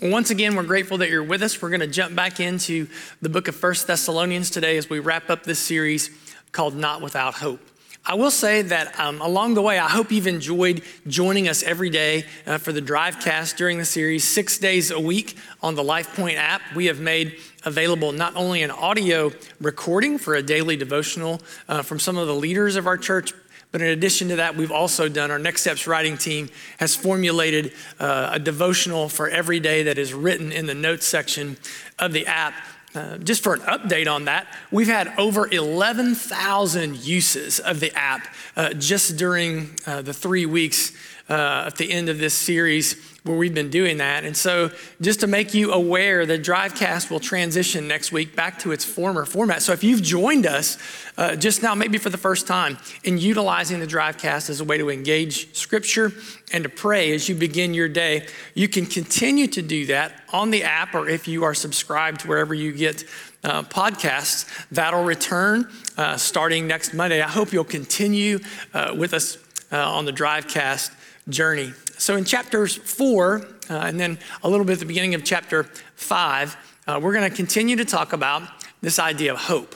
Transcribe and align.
Once 0.00 0.30
again, 0.30 0.54
we're 0.54 0.62
grateful 0.62 0.98
that 0.98 1.10
you're 1.10 1.24
with 1.24 1.42
us. 1.42 1.60
We're 1.60 1.70
going 1.70 1.80
to 1.80 1.88
jump 1.88 2.14
back 2.14 2.38
into 2.38 2.86
the 3.20 3.28
book 3.28 3.48
of 3.48 3.56
First 3.56 3.88
Thessalonians 3.88 4.48
today 4.48 4.76
as 4.76 4.88
we 4.88 5.00
wrap 5.00 5.28
up 5.28 5.42
this 5.42 5.58
series 5.58 6.10
called 6.52 6.76
Not 6.76 7.02
Without 7.02 7.34
Hope. 7.34 7.58
I 8.06 8.14
will 8.14 8.30
say 8.30 8.62
that 8.62 8.98
um, 9.00 9.20
along 9.20 9.54
the 9.54 9.62
way, 9.62 9.76
I 9.76 9.88
hope 9.88 10.12
you've 10.12 10.28
enjoyed 10.28 10.82
joining 11.08 11.48
us 11.48 11.64
every 11.64 11.90
day 11.90 12.26
uh, 12.46 12.58
for 12.58 12.70
the 12.70 12.80
Drivecast 12.80 13.56
during 13.56 13.78
the 13.78 13.84
series, 13.84 14.22
six 14.22 14.56
days 14.56 14.92
a 14.92 15.00
week 15.00 15.36
on 15.62 15.74
the 15.74 15.82
LifePoint 15.82 16.36
app. 16.36 16.62
We 16.76 16.86
have 16.86 17.00
made 17.00 17.36
available 17.64 18.12
not 18.12 18.36
only 18.36 18.62
an 18.62 18.70
audio 18.70 19.32
recording 19.60 20.16
for 20.16 20.36
a 20.36 20.42
daily 20.44 20.76
devotional 20.76 21.40
uh, 21.68 21.82
from 21.82 21.98
some 21.98 22.16
of 22.16 22.28
the 22.28 22.36
leaders 22.36 22.76
of 22.76 22.86
our 22.86 22.98
church, 22.98 23.32
but 23.70 23.82
in 23.82 23.88
addition 23.88 24.28
to 24.28 24.36
that, 24.36 24.56
we've 24.56 24.72
also 24.72 25.08
done, 25.08 25.30
our 25.30 25.38
Next 25.38 25.60
Steps 25.60 25.86
writing 25.86 26.16
team 26.16 26.48
has 26.78 26.96
formulated 26.96 27.72
uh, 28.00 28.30
a 28.32 28.38
devotional 28.38 29.08
for 29.08 29.28
every 29.28 29.60
day 29.60 29.82
that 29.84 29.98
is 29.98 30.14
written 30.14 30.52
in 30.52 30.66
the 30.66 30.74
notes 30.74 31.06
section 31.06 31.58
of 31.98 32.12
the 32.12 32.26
app. 32.26 32.54
Uh, 32.94 33.18
just 33.18 33.44
for 33.44 33.52
an 33.52 33.60
update 33.60 34.10
on 34.10 34.24
that, 34.24 34.46
we've 34.70 34.88
had 34.88 35.12
over 35.18 35.46
11,000 35.46 36.96
uses 36.96 37.60
of 37.60 37.80
the 37.80 37.94
app 37.94 38.26
uh, 38.56 38.72
just 38.72 39.18
during 39.18 39.76
uh, 39.86 40.00
the 40.00 40.14
three 40.14 40.46
weeks 40.46 40.92
uh, 41.28 41.64
at 41.66 41.76
the 41.76 41.90
end 41.90 42.08
of 42.08 42.18
this 42.18 42.34
series 42.34 42.96
where 43.24 43.36
we've 43.36 43.54
been 43.54 43.70
doing 43.70 43.98
that. 43.98 44.24
And 44.24 44.36
so, 44.36 44.70
just 45.00 45.20
to 45.20 45.26
make 45.26 45.52
you 45.52 45.72
aware, 45.72 46.24
the 46.24 46.38
Drivecast 46.38 47.10
will 47.10 47.20
transition 47.20 47.86
next 47.86 48.10
week 48.12 48.34
back 48.34 48.58
to 48.60 48.72
its 48.72 48.84
former 48.84 49.24
format. 49.24 49.60
So, 49.62 49.72
if 49.72 49.84
you've 49.84 50.02
joined 50.02 50.46
us 50.46 50.78
uh, 51.16 51.36
just 51.36 51.62
now, 51.62 51.74
maybe 51.74 51.98
for 51.98 52.10
the 52.10 52.18
first 52.18 52.46
time, 52.46 52.78
in 53.04 53.18
utilizing 53.18 53.80
the 53.80 53.86
Drivecast 53.86 54.48
as 54.48 54.60
a 54.60 54.64
way 54.64 54.78
to 54.78 54.88
engage 54.88 55.54
Scripture 55.54 56.12
and 56.52 56.64
to 56.64 56.70
pray 56.70 57.12
as 57.12 57.28
you 57.28 57.34
begin 57.34 57.74
your 57.74 57.88
day, 57.88 58.26
you 58.54 58.68
can 58.68 58.86
continue 58.86 59.46
to 59.48 59.60
do 59.60 59.86
that 59.86 60.22
on 60.32 60.50
the 60.50 60.64
app 60.64 60.94
or 60.94 61.08
if 61.08 61.28
you 61.28 61.44
are 61.44 61.54
subscribed 61.54 62.24
wherever 62.24 62.54
you 62.54 62.72
get 62.72 63.04
uh, 63.44 63.62
podcasts. 63.64 64.46
That'll 64.70 65.04
return 65.04 65.70
uh, 65.96 66.16
starting 66.16 66.66
next 66.66 66.94
Monday. 66.94 67.20
I 67.20 67.28
hope 67.28 67.52
you'll 67.52 67.64
continue 67.64 68.38
uh, 68.72 68.94
with 68.96 69.12
us 69.12 69.36
uh, 69.70 69.76
on 69.76 70.06
the 70.06 70.12
Drivecast 70.12 70.92
journey. 71.28 71.72
So, 71.98 72.16
in 72.16 72.24
chapters 72.24 72.76
four, 72.76 73.46
uh, 73.70 73.74
and 73.74 73.98
then 73.98 74.18
a 74.42 74.48
little 74.48 74.64
bit 74.64 74.74
at 74.74 74.78
the 74.80 74.86
beginning 74.86 75.14
of 75.14 75.24
chapter 75.24 75.64
five, 75.94 76.56
uh, 76.86 76.98
we're 77.02 77.12
going 77.12 77.28
to 77.28 77.36
continue 77.36 77.76
to 77.76 77.84
talk 77.84 78.12
about 78.12 78.42
this 78.80 78.98
idea 78.98 79.32
of 79.32 79.38
hope. 79.38 79.74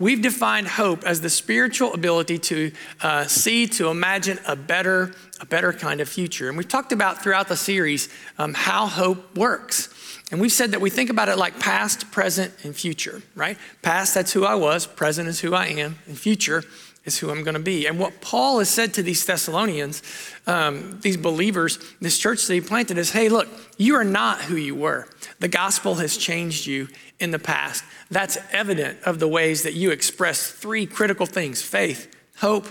We've 0.00 0.22
defined 0.22 0.68
hope 0.68 1.02
as 1.02 1.20
the 1.20 1.28
spiritual 1.28 1.92
ability 1.92 2.38
to 2.38 2.70
uh, 3.02 3.24
see, 3.24 3.66
to 3.66 3.88
imagine 3.88 4.38
a 4.46 4.54
better, 4.54 5.12
a 5.40 5.46
better 5.46 5.72
kind 5.72 6.00
of 6.00 6.08
future. 6.08 6.48
And 6.48 6.56
we've 6.56 6.68
talked 6.68 6.92
about 6.92 7.20
throughout 7.20 7.48
the 7.48 7.56
series 7.56 8.08
um, 8.38 8.54
how 8.54 8.86
hope 8.86 9.36
works. 9.36 9.92
And 10.30 10.40
we've 10.40 10.52
said 10.52 10.70
that 10.70 10.80
we 10.80 10.88
think 10.88 11.10
about 11.10 11.28
it 11.28 11.36
like 11.36 11.58
past, 11.58 12.12
present, 12.12 12.54
and 12.62 12.76
future, 12.76 13.22
right? 13.34 13.58
Past, 13.82 14.14
that's 14.14 14.32
who 14.32 14.44
I 14.44 14.54
was. 14.54 14.86
Present 14.86 15.26
is 15.26 15.40
who 15.40 15.52
I 15.54 15.66
am. 15.66 15.98
And 16.06 16.16
future 16.16 16.62
is 17.04 17.18
who 17.18 17.30
I'm 17.30 17.42
going 17.42 17.54
to 17.54 17.60
be. 17.60 17.86
And 17.86 17.98
what 17.98 18.20
Paul 18.20 18.58
has 18.58 18.68
said 18.68 18.94
to 18.94 19.02
these 19.02 19.24
Thessalonians, 19.24 20.02
um, 20.46 20.98
these 21.00 21.16
believers, 21.16 21.78
this 22.00 22.18
church 22.18 22.46
that 22.46 22.54
he 22.54 22.60
planted 22.60 22.98
is 22.98 23.10
hey, 23.10 23.28
look, 23.28 23.48
you 23.76 23.94
are 23.94 24.04
not 24.04 24.42
who 24.42 24.56
you 24.56 24.74
were. 24.74 25.08
The 25.40 25.48
gospel 25.48 25.96
has 25.96 26.16
changed 26.16 26.66
you 26.66 26.88
in 27.18 27.30
the 27.30 27.38
past. 27.38 27.84
That's 28.10 28.38
evident 28.52 28.98
of 29.04 29.18
the 29.18 29.28
ways 29.28 29.62
that 29.62 29.74
you 29.74 29.90
express 29.90 30.50
three 30.50 30.86
critical 30.86 31.26
things 31.26 31.62
faith, 31.62 32.14
hope, 32.36 32.66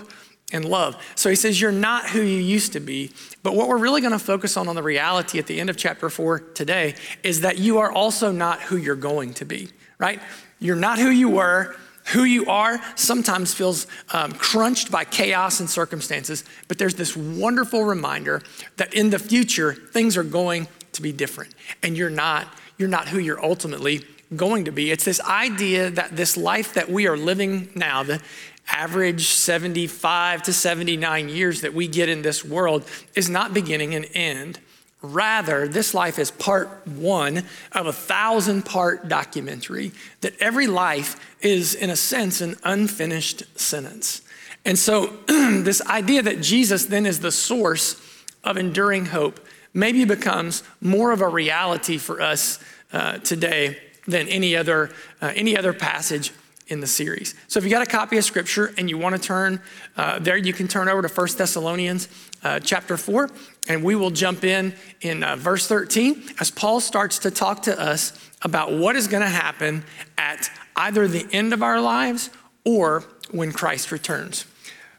and 0.52 0.64
love. 0.64 0.96
So 1.14 1.28
he 1.28 1.36
says, 1.36 1.60
You're 1.60 1.72
not 1.72 2.08
who 2.10 2.20
you 2.20 2.38
used 2.38 2.72
to 2.72 2.80
be. 2.80 3.12
But 3.42 3.54
what 3.54 3.68
we're 3.68 3.78
really 3.78 4.00
going 4.00 4.12
to 4.12 4.18
focus 4.18 4.56
on 4.56 4.68
on 4.68 4.74
the 4.74 4.82
reality 4.82 5.38
at 5.38 5.46
the 5.46 5.60
end 5.60 5.70
of 5.70 5.76
chapter 5.76 6.08
four 6.10 6.40
today 6.40 6.94
is 7.22 7.42
that 7.42 7.58
you 7.58 7.78
are 7.78 7.92
also 7.92 8.32
not 8.32 8.62
who 8.62 8.76
you're 8.76 8.96
going 8.96 9.34
to 9.34 9.44
be, 9.44 9.70
right? 9.98 10.20
You're 10.58 10.76
not 10.76 10.98
who 10.98 11.10
you 11.10 11.30
were. 11.30 11.76
Who 12.12 12.24
you 12.24 12.46
are 12.46 12.80
sometimes 12.94 13.52
feels 13.52 13.86
um, 14.12 14.32
crunched 14.32 14.90
by 14.90 15.04
chaos 15.04 15.60
and 15.60 15.68
circumstances, 15.68 16.42
but 16.66 16.78
there's 16.78 16.94
this 16.94 17.16
wonderful 17.16 17.84
reminder 17.84 18.42
that 18.76 18.94
in 18.94 19.10
the 19.10 19.18
future, 19.18 19.74
things 19.74 20.16
are 20.16 20.24
going 20.24 20.68
to 20.92 21.02
be 21.02 21.12
different. 21.12 21.54
And 21.82 21.96
you're 21.96 22.08
not, 22.08 22.48
you're 22.78 22.88
not 22.88 23.08
who 23.08 23.18
you're 23.18 23.44
ultimately 23.44 24.04
going 24.34 24.64
to 24.64 24.72
be. 24.72 24.90
It's 24.90 25.04
this 25.04 25.20
idea 25.20 25.90
that 25.90 26.16
this 26.16 26.36
life 26.36 26.74
that 26.74 26.88
we 26.88 27.06
are 27.06 27.16
living 27.16 27.70
now, 27.74 28.02
the 28.02 28.22
average 28.70 29.28
75 29.28 30.42
to 30.44 30.52
79 30.52 31.28
years 31.28 31.60
that 31.62 31.74
we 31.74 31.88
get 31.88 32.08
in 32.08 32.22
this 32.22 32.44
world, 32.44 32.84
is 33.14 33.28
not 33.28 33.54
beginning 33.54 33.94
and 33.94 34.06
end. 34.14 34.60
Rather, 35.00 35.68
this 35.68 35.94
life 35.94 36.18
is 36.18 36.30
part 36.30 36.86
one 36.86 37.44
of 37.72 37.86
a 37.86 37.92
thousand 37.92 38.64
part 38.64 39.08
documentary 39.08 39.92
that 40.22 40.34
every 40.40 40.66
life 40.66 41.16
is, 41.40 41.74
in 41.74 41.88
a 41.88 41.96
sense, 41.96 42.40
an 42.40 42.56
unfinished 42.64 43.44
sentence. 43.58 44.22
And 44.64 44.76
so, 44.76 45.06
this 45.26 45.80
idea 45.82 46.22
that 46.22 46.40
Jesus 46.40 46.86
then 46.86 47.06
is 47.06 47.20
the 47.20 47.30
source 47.30 48.00
of 48.42 48.56
enduring 48.56 49.06
hope 49.06 49.38
maybe 49.72 50.04
becomes 50.04 50.64
more 50.80 51.12
of 51.12 51.20
a 51.20 51.28
reality 51.28 51.96
for 51.96 52.20
us 52.20 52.58
uh, 52.92 53.18
today 53.18 53.78
than 54.08 54.26
any 54.28 54.56
other, 54.56 54.90
uh, 55.20 55.32
any 55.36 55.56
other 55.56 55.72
passage 55.72 56.32
in 56.68 56.80
the 56.80 56.86
series. 56.86 57.34
So 57.48 57.58
if 57.58 57.64
you 57.64 57.70
got 57.70 57.82
a 57.82 57.90
copy 57.90 58.18
of 58.18 58.24
scripture 58.24 58.72
and 58.76 58.88
you 58.88 58.98
want 58.98 59.16
to 59.16 59.20
turn 59.20 59.60
uh, 59.96 60.18
there, 60.18 60.36
you 60.36 60.52
can 60.52 60.68
turn 60.68 60.88
over 60.88 61.02
to 61.02 61.08
1 61.08 61.28
Thessalonians 61.36 62.08
uh, 62.42 62.60
chapter 62.60 62.96
4, 62.96 63.30
and 63.68 63.82
we 63.82 63.94
will 63.94 64.10
jump 64.10 64.44
in 64.44 64.74
in 65.00 65.24
uh, 65.24 65.36
verse 65.36 65.66
13 65.66 66.22
as 66.40 66.50
Paul 66.50 66.80
starts 66.80 67.18
to 67.20 67.30
talk 67.30 67.62
to 67.62 67.80
us 67.80 68.12
about 68.42 68.72
what 68.72 68.96
is 68.96 69.08
going 69.08 69.22
to 69.22 69.28
happen 69.28 69.84
at 70.16 70.50
either 70.76 71.08
the 71.08 71.26
end 71.32 71.52
of 71.52 71.62
our 71.62 71.80
lives 71.80 72.30
or 72.64 73.02
when 73.30 73.52
Christ 73.52 73.90
returns. 73.90 74.44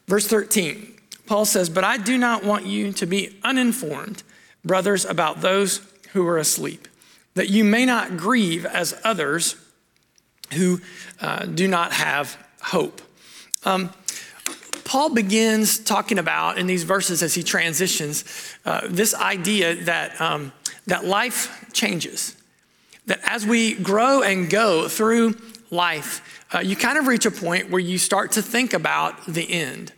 Verse 0.06 0.26
13, 0.26 0.96
Paul 1.26 1.44
says, 1.44 1.70
But 1.70 1.84
I 1.84 1.96
do 1.96 2.18
not 2.18 2.44
want 2.44 2.66
you 2.66 2.92
to 2.92 3.06
be 3.06 3.38
uninformed, 3.44 4.24
brothers, 4.64 5.04
about 5.04 5.40
those 5.40 5.80
who 6.12 6.26
are 6.26 6.38
asleep, 6.38 6.88
that 7.34 7.48
you 7.48 7.62
may 7.62 7.86
not 7.86 8.16
grieve 8.16 8.66
as 8.66 9.00
others 9.04 9.54
who 10.54 10.80
uh, 11.20 11.46
do 11.46 11.68
not 11.68 11.92
have 11.92 12.36
hope. 12.60 13.00
Um, 13.64 13.90
Paul 14.84 15.10
begins 15.10 15.78
talking 15.78 16.18
about 16.18 16.58
in 16.58 16.66
these 16.66 16.82
verses 16.82 17.22
as 17.22 17.34
he 17.34 17.42
transitions 17.42 18.24
uh, 18.64 18.88
this 18.88 19.14
idea 19.14 19.76
that, 19.84 20.20
um, 20.20 20.52
that 20.86 21.04
life 21.04 21.70
changes. 21.72 22.34
That 23.06 23.20
as 23.24 23.46
we 23.46 23.74
grow 23.74 24.22
and 24.22 24.50
go 24.50 24.88
through 24.88 25.36
life, 25.70 26.44
uh, 26.52 26.58
you 26.58 26.74
kind 26.74 26.98
of 26.98 27.06
reach 27.06 27.24
a 27.24 27.30
point 27.30 27.70
where 27.70 27.80
you 27.80 27.98
start 27.98 28.32
to 28.32 28.42
think 28.42 28.72
about 28.72 29.24
the 29.26 29.48
end. 29.48 29.92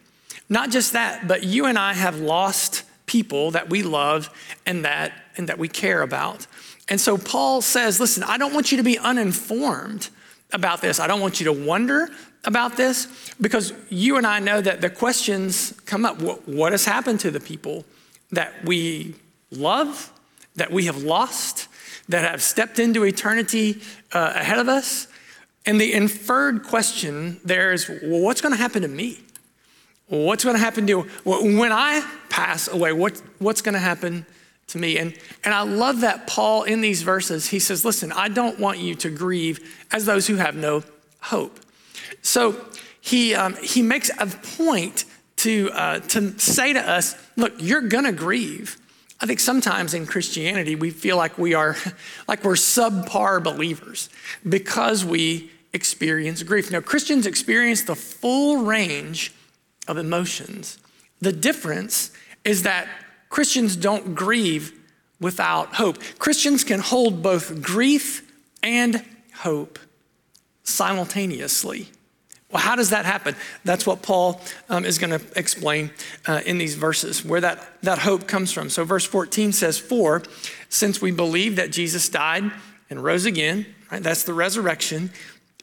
Not 0.48 0.70
just 0.70 0.92
that, 0.92 1.26
but 1.26 1.42
you 1.42 1.64
and 1.64 1.78
I 1.78 1.94
have 1.94 2.20
lost 2.20 2.82
people 3.06 3.52
that 3.52 3.70
we 3.70 3.82
love 3.82 4.28
and 4.66 4.84
that, 4.84 5.12
and 5.36 5.48
that 5.48 5.58
we 5.58 5.69
care 5.69 6.02
about. 6.02 6.46
And 6.88 7.00
so 7.00 7.16
Paul 7.16 7.62
says, 7.62 7.98
listen, 7.98 8.22
I 8.22 8.36
don't 8.36 8.52
want 8.52 8.70
you 8.70 8.76
to 8.76 8.84
be 8.84 8.98
uninformed 8.98 10.10
about 10.52 10.80
this. 10.80 11.00
I 11.00 11.06
don't 11.06 11.20
want 11.20 11.40
you 11.40 11.44
to 11.46 11.52
wonder 11.52 12.08
about 12.44 12.76
this 12.76 13.34
because 13.40 13.72
you 13.88 14.16
and 14.16 14.26
I 14.26 14.40
know 14.40 14.60
that 14.60 14.80
the 14.80 14.90
questions 14.90 15.72
come 15.86 16.04
up. 16.04 16.20
What, 16.20 16.48
what 16.48 16.72
has 16.72 16.84
happened 16.84 17.20
to 17.20 17.30
the 17.30 17.40
people 17.40 17.84
that 18.30 18.64
we 18.64 19.14
love, 19.50 20.12
that 20.56 20.70
we 20.70 20.86
have 20.86 21.02
lost, 21.02 21.68
that 22.08 22.28
have 22.28 22.42
stepped 22.42 22.78
into 22.78 23.04
eternity 23.04 23.80
uh, 24.12 24.32
ahead 24.34 24.58
of 24.58 24.68
us? 24.68 25.08
And 25.64 25.80
the 25.80 25.92
inferred 25.92 26.64
question 26.64 27.40
there 27.44 27.72
is 27.72 27.88
well, 27.88 28.20
what's 28.20 28.40
going 28.40 28.52
to 28.52 28.60
happen 28.60 28.82
to 28.82 28.88
me? 28.88 29.20
What's 30.08 30.44
going 30.44 30.56
to 30.56 30.62
happen 30.62 30.86
to 30.88 31.02
when 31.24 31.72
I 31.72 32.06
pass 32.28 32.69
away? 32.69 32.92
What, 32.92 33.22
what's 33.38 33.62
going 33.62 33.74
to 33.74 33.80
happen 33.80 34.26
to 34.69 34.78
me. 34.78 34.99
And, 34.99 35.15
and 35.45 35.55
I 35.55 35.62
love 35.62 36.00
that 36.00 36.27
Paul, 36.27 36.62
in 36.65 36.81
these 36.81 37.03
verses, 37.03 37.49
he 37.49 37.59
says, 37.59 37.85
Listen, 37.85 38.12
I 38.12 38.29
don't 38.29 38.59
want 38.59 38.79
you 38.79 38.94
to 38.97 39.11
grieve 39.11 39.87
as 39.91 40.06
those 40.06 40.26
who 40.26 40.37
have 40.37 40.56
no 40.56 40.82
hope. 41.20 41.61
So 42.23 42.56
he, 43.00 43.35
um, 43.35 43.56
he 43.62 43.82
makes 43.82 44.11
a 44.19 44.26
point 44.26 45.05
to, 45.37 45.70
uh, 45.73 46.00
to 46.00 46.38
say 46.38 46.73
to 46.73 46.81
us, 46.81 47.17
Look, 47.37 47.55
you're 47.59 47.82
going 47.82 48.05
to 48.05 48.12
grieve. 48.12 48.79
I 49.20 49.26
think 49.26 49.38
sometimes 49.38 49.94
in 49.94 50.06
Christianity, 50.06 50.75
we 50.75 50.91
feel 50.91 51.17
like 51.17 51.38
we 51.38 51.55
are, 51.55 51.76
like 52.29 52.43
we're 52.43 52.55
subpar 52.55 53.43
believers 53.43 54.08
because 54.49 55.05
we 55.05 55.50
experience 55.73 56.43
grief. 56.43 56.70
Now, 56.70 56.81
Christians 56.81 57.26
experience 57.26 57.82
the 57.82 57.94
full 57.94 58.65
range 58.65 59.32
of 59.88 59.97
emotions. 59.97 60.79
The 61.20 61.32
difference 61.32 62.11
is 62.44 62.65
that 62.65 62.88
Christians 63.32 63.76
don't 63.76 64.14
grieve 64.14 64.79
without 65.19 65.76
hope. 65.76 65.96
Christians 66.19 66.64
can 66.64 66.81
hold 66.81 67.23
both 67.23 67.62
grief 67.62 68.31
and 68.62 69.02
hope 69.34 69.79
simultaneously 70.64 71.88
Well, 72.50 72.61
how 72.61 72.76
does 72.76 72.90
that 72.90 73.06
happen? 73.06 73.34
That's 73.64 73.87
what 73.87 74.02
Paul 74.02 74.38
um, 74.69 74.84
is 74.84 74.99
going 74.99 75.19
to 75.19 75.26
explain 75.34 75.90
uh, 76.26 76.43
in 76.44 76.58
these 76.58 76.75
verses, 76.75 77.25
where 77.25 77.40
that, 77.40 77.67
that 77.81 78.00
hope 78.00 78.29
comes 78.29 78.52
from. 78.52 78.69
So, 78.69 78.84
verse 78.84 79.06
14 79.06 79.52
says, 79.52 79.79
For 79.79 80.23
since 80.69 81.00
we 81.00 81.11
believe 81.11 81.56
that 81.56 81.73
Jesus 81.73 82.11
died 82.11 82.52
and 82.90 83.02
rose 83.02 83.25
again, 83.25 83.64
right, 83.90 84.02
that's 84.02 84.25
the 84.25 84.34
resurrection, 84.34 85.11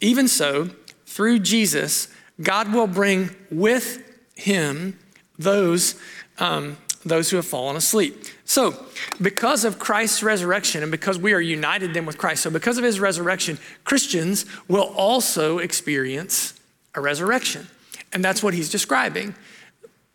even 0.01 0.27
so, 0.27 0.71
through 1.05 1.39
Jesus, 1.39 2.07
God 2.41 2.73
will 2.73 2.87
bring 2.87 3.29
with 3.51 4.03
him 4.33 4.97
those, 5.37 5.93
um, 6.39 6.77
those 7.05 7.29
who 7.29 7.37
have 7.37 7.45
fallen 7.45 7.75
asleep. 7.75 8.25
So, 8.45 8.85
because 9.21 9.63
of 9.63 9.79
Christ's 9.79 10.21
resurrection 10.21 10.83
and 10.83 10.91
because 10.91 11.17
we 11.17 11.33
are 11.33 11.39
united 11.39 11.93
then 11.93 12.05
with 12.05 12.17
Christ, 12.17 12.43
so 12.43 12.49
because 12.49 12.77
of 12.77 12.83
his 12.83 12.99
resurrection, 12.99 13.57
Christians 13.83 14.45
will 14.67 14.93
also 14.95 15.59
experience 15.59 16.59
a 16.95 17.01
resurrection. 17.01 17.67
And 18.11 18.23
that's 18.23 18.43
what 18.43 18.53
he's 18.53 18.69
describing. 18.69 19.35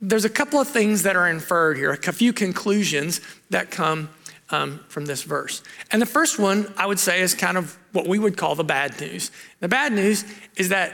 There's 0.00 0.24
a 0.24 0.30
couple 0.30 0.60
of 0.60 0.68
things 0.68 1.04
that 1.04 1.16
are 1.16 1.28
inferred 1.28 1.76
here, 1.76 1.92
a 1.92 2.12
few 2.12 2.32
conclusions 2.32 3.20
that 3.50 3.70
come 3.70 4.10
um, 4.50 4.80
from 4.88 5.06
this 5.06 5.22
verse. 5.22 5.62
And 5.90 6.02
the 6.02 6.06
first 6.06 6.38
one, 6.38 6.72
I 6.76 6.86
would 6.86 6.98
say, 6.98 7.20
is 7.20 7.34
kind 7.34 7.56
of 7.56 7.78
what 7.92 8.06
we 8.06 8.18
would 8.18 8.36
call 8.36 8.54
the 8.54 8.64
bad 8.64 9.00
news. 9.00 9.30
The 9.60 9.68
bad 9.68 9.92
news 9.92 10.24
is 10.56 10.68
that 10.68 10.92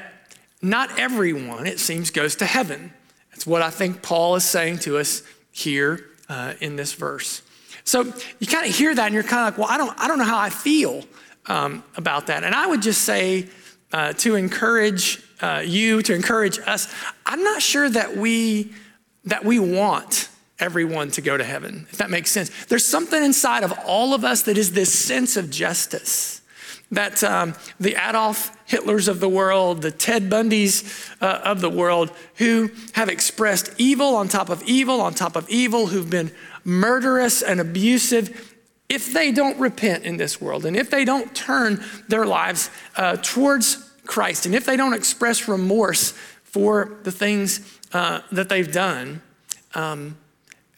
not 0.63 0.99
everyone, 0.99 1.67
it 1.67 1.81
seems, 1.81 2.11
goes 2.11 2.37
to 2.37 2.47
heaven. 2.47 2.93
That's 3.33 3.47
what 3.47 3.63
I 3.63 3.71
think 3.71 4.03
Paul 4.03 4.37
is 4.37 4.45
saying 4.45 4.81
to 4.81 4.99
us 4.99 5.23
here 5.53 6.07
uh, 6.29 6.55
in 6.61 6.77
this 6.77 6.93
verse. 6.93 7.43
So 7.85 8.03
you 8.39 8.47
kind 8.47 8.69
of 8.69 8.75
hear 8.75 8.95
that 8.95 9.07
and 9.07 9.15
you're 9.15 9.23
kind 9.23 9.49
of 9.49 9.53
like, 9.53 9.59
well, 9.59 9.69
I 9.69 9.79
don't, 9.79 9.99
I 10.01 10.09
don't 10.09 10.19
know 10.19 10.25
how 10.25 10.39
I 10.39 10.51
feel 10.51 11.05
um, 11.47 11.83
about 11.97 12.29
that. 12.29 12.45
And 12.45 12.55
I 12.55 12.67
would 12.67 12.83
just 12.83 13.03
say 13.03 13.49
uh, 13.93 14.13
to 14.15 14.37
encourage 14.37 15.23
uh, 15.41 15.63
you, 15.65 16.03
to 16.03 16.15
encourage 16.15 16.59
us. 16.61 16.93
I'm 17.27 17.43
not 17.43 17.63
sure 17.63 17.89
that 17.89 18.17
we 18.17 18.73
that 19.25 19.45
we 19.45 19.59
want 19.59 20.31
everyone 20.59 21.11
to 21.11 21.21
go 21.21 21.37
to 21.37 21.45
heaven, 21.45 21.87
if 21.91 21.99
that 21.99 22.11
makes 22.11 22.31
sense. 22.31 22.51
There's 22.67 22.87
something 22.87 23.23
inside 23.23 23.65
of 23.65 23.73
all 23.85 24.15
of 24.15 24.25
us 24.25 24.43
that 24.43 24.57
is 24.57 24.73
this 24.73 24.97
sense 24.97 25.37
of 25.37 25.51
justice. 25.51 26.40
That 26.91 27.23
um, 27.23 27.55
the 27.79 27.95
Adolf 27.95 28.51
Hitlers 28.69 29.07
of 29.07 29.21
the 29.21 29.29
world, 29.29 29.83
the 29.83 29.93
Ted 29.93 30.29
Bundys 30.29 31.09
uh, 31.21 31.41
of 31.45 31.61
the 31.61 31.71
world, 31.71 32.11
who 32.37 32.71
have 32.95 33.09
expressed 33.09 33.73
evil 33.79 34.17
on 34.17 34.29
top 34.29 34.49
of 34.49 34.63
evil 34.65 35.01
on 35.01 35.15
top 35.15 35.37
of 35.37 35.49
evil, 35.49 35.87
who've 35.87 36.11
been 36.11 36.33
murderous 36.65 37.43
and 37.43 37.61
abusive, 37.61 38.57
if 38.89 39.13
they 39.13 39.31
don't 39.31 39.59
repent 39.59 40.05
in 40.05 40.17
this 40.17 40.41
world 40.41 40.67
and 40.67 40.77
if 40.77 40.91
they 40.91 41.05
don't 41.05 41.35
turn 41.35 41.83
their 42.09 42.27
lives 42.27 42.71
uh, 42.97 43.17
towards 43.23 43.89
Christ. 44.05 44.45
And 44.47 44.55
if 44.55 44.67
they 44.67 44.77
don't 44.77 44.95
express 44.95 45.47
remorse 45.47 46.11
for 46.43 46.99
the 47.05 47.13
things 47.13 47.79
uh, 47.93 48.23
that 48.33 48.49
they've 48.49 48.71
done, 48.71 49.23
um, 49.75 50.17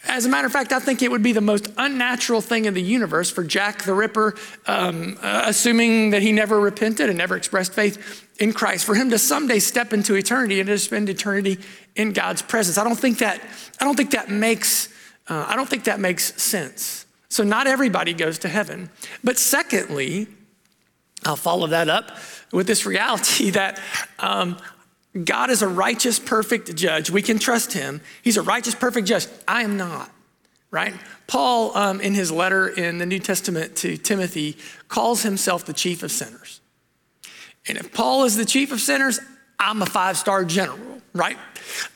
as 0.09 0.27
a 0.27 0.29
matter 0.29 0.47
of 0.47 0.53
fact, 0.53 0.73
I 0.73 0.81
think 0.81 1.01
it 1.03 1.11
would 1.11 1.23
be 1.23 1.33
the 1.33 1.41
most 1.41 1.69
unnatural 1.77 2.41
thing 2.41 2.65
in 2.65 2.75
the 2.75 2.83
universe 2.83 3.31
for 3.31 3.45
Jack 3.45 3.85
the 3.85 3.95
Ripper, 3.95 4.35
um, 4.67 5.17
uh, 5.23 5.45
assuming 5.47 6.11
that 6.11 6.23
he 6.23 6.33
never 6.33 6.59
repented 6.61 7.09
and 7.09 7.19
never 7.19 7.37
expressed 7.37 7.73
faith 7.73 8.29
in 8.39 8.53
Christ, 8.53 8.85
for 8.85 8.95
him 8.95 9.11
to 9.11 9.19
someday 9.19 9.61
step 9.61 9.93
into 9.93 10.15
eternity 10.15 10.59
and 10.59 10.67
to 10.67 10.79
spend 10.79 11.09
eternity 11.09 11.59
in 11.95 12.13
God's 12.13 12.43
presence. 12.43 12.79
I 12.79 12.85
don't 12.85 12.99
think 12.99 13.19
that. 13.19 13.41
I 13.81 13.85
don't 13.85 13.97
think 13.97 14.11
that 14.11 14.29
makes. 14.29 14.89
Uh, 15.29 15.47
I 15.49 15.55
don't 15.55 15.69
think 15.69 15.85
that 15.85 16.01
makes 16.01 16.41
sense. 16.43 17.07
So 17.29 17.45
not 17.45 17.67
everybody 17.67 18.13
goes 18.13 18.39
to 18.41 18.49
heaven. 18.49 18.91
But 19.23 19.39
secondly, 19.39 20.27
I'll 21.25 21.37
follow 21.37 21.69
that 21.69 21.89
up 21.89 22.19
with 22.53 22.67
this 22.67 22.85
reality 22.85 23.51
that 23.61 23.81
um, 24.19 24.59
God 25.25 25.51
is 25.51 25.61
a 25.61 25.69
righteous, 25.69 26.19
perfect 26.19 26.75
judge. 26.75 27.11
We 27.11 27.21
can 27.21 27.39
trust 27.39 27.73
him. 27.73 28.01
He's 28.23 28.37
a 28.37 28.43
righteous, 28.43 28.75
perfect 28.75 29.07
judge. 29.07 29.27
I 29.47 29.63
am 29.63 29.77
not, 29.77 30.11
right? 30.71 30.95
Paul, 31.27 31.77
um, 31.77 32.01
in 32.01 32.15
his 32.15 32.33
letter 32.33 32.69
in 32.69 32.99
the 32.99 33.07
New 33.07 33.19
Testament 33.19 33.77
to 33.77 33.97
Timothy, 33.99 34.57
calls 34.89 35.23
himself 35.23 35.67
the 35.67 35.75
chief 35.75 36.03
of 36.03 36.11
sinners. 36.11 36.61
And 37.69 37.77
if 37.77 37.93
Paul 37.93 38.25
is 38.25 38.37
the 38.37 38.45
chief 38.47 38.73
of 38.73 38.81
sinners, 38.81 39.21
I'm 39.59 39.83
a 39.83 39.87
five 39.87 40.17
star 40.17 40.45
general, 40.45 41.01
right? 41.13 41.37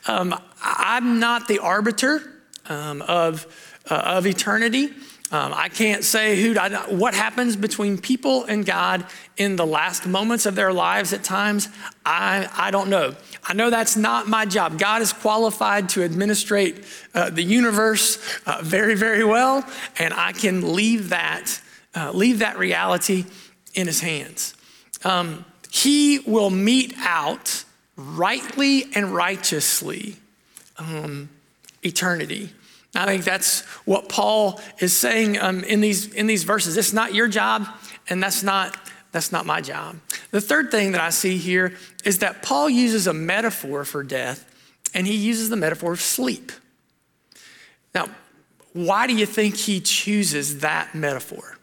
Um, 0.07 0.39
I'm 0.61 1.19
not 1.19 1.47
the 1.47 1.59
arbiter 1.59 2.21
um, 2.67 3.01
of, 3.01 3.47
uh, 3.89 3.95
of 3.95 4.27
eternity. 4.27 4.89
Um, 5.29 5.53
I 5.53 5.67
can't 5.67 6.05
say 6.05 6.41
who, 6.41 6.53
what 6.95 7.13
happens 7.13 7.57
between 7.57 7.97
people 7.97 8.45
and 8.45 8.65
God 8.65 9.05
in 9.35 9.57
the 9.57 9.65
last 9.65 10.07
moments 10.07 10.45
of 10.45 10.55
their 10.55 10.71
lives 10.71 11.11
at 11.11 11.23
times. 11.23 11.67
I, 12.05 12.47
I 12.55 12.71
don't 12.71 12.89
know. 12.89 13.13
I 13.43 13.53
know 13.53 13.69
that's 13.69 13.97
not 13.97 14.29
my 14.29 14.45
job. 14.45 14.79
God 14.79 15.01
is 15.01 15.11
qualified 15.11 15.89
to 15.89 16.03
administrate 16.03 16.85
uh, 17.13 17.29
the 17.29 17.43
universe 17.43 18.19
uh, 18.45 18.61
very, 18.63 18.95
very 18.95 19.25
well, 19.25 19.67
and 19.99 20.13
I 20.13 20.31
can 20.31 20.73
leave 20.73 21.09
that, 21.09 21.61
uh, 21.93 22.11
leave 22.11 22.39
that 22.39 22.57
reality 22.57 23.25
in 23.73 23.87
His 23.87 23.99
hands. 23.99 24.53
Um, 25.03 25.43
he 25.69 26.19
will 26.19 26.49
mete 26.49 26.93
out 26.99 27.65
rightly 27.97 28.85
and 28.95 29.13
righteously 29.13 30.15
um, 30.77 31.29
eternity. 31.83 32.51
I 32.97 33.05
think 33.05 33.23
that's 33.23 33.61
what 33.85 34.09
Paul 34.09 34.59
is 34.79 34.95
saying 34.95 35.37
um, 35.39 35.63
in, 35.63 35.81
these, 35.81 36.13
in 36.13 36.25
these 36.25 36.43
verses. 36.43 36.77
It's 36.77 36.93
not 36.93 37.13
your 37.13 37.27
job, 37.27 37.67
and 38.09 38.21
that's 38.21 38.41
not, 38.41 38.75
that's 39.11 39.31
not 39.31 39.45
my 39.45 39.61
job. 39.61 39.97
The 40.31 40.41
third 40.41 40.71
thing 40.71 40.93
that 40.93 41.01
I 41.01 41.11
see 41.11 41.37
here 41.37 41.75
is 42.03 42.19
that 42.19 42.41
Paul 42.41 42.69
uses 42.69 43.05
a 43.05 43.13
metaphor 43.13 43.85
for 43.85 44.01
death, 44.01 44.45
and 44.93 45.05
he 45.05 45.15
uses 45.15 45.49
the 45.49 45.55
metaphor 45.55 45.93
of 45.93 46.01
sleep. 46.01 46.51
Now, 47.93 48.07
why 48.73 49.05
do 49.05 49.15
you 49.15 49.25
think 49.25 49.55
he 49.55 49.79
chooses 49.79 50.59
that 50.59 50.95
metaphor? 50.95 51.57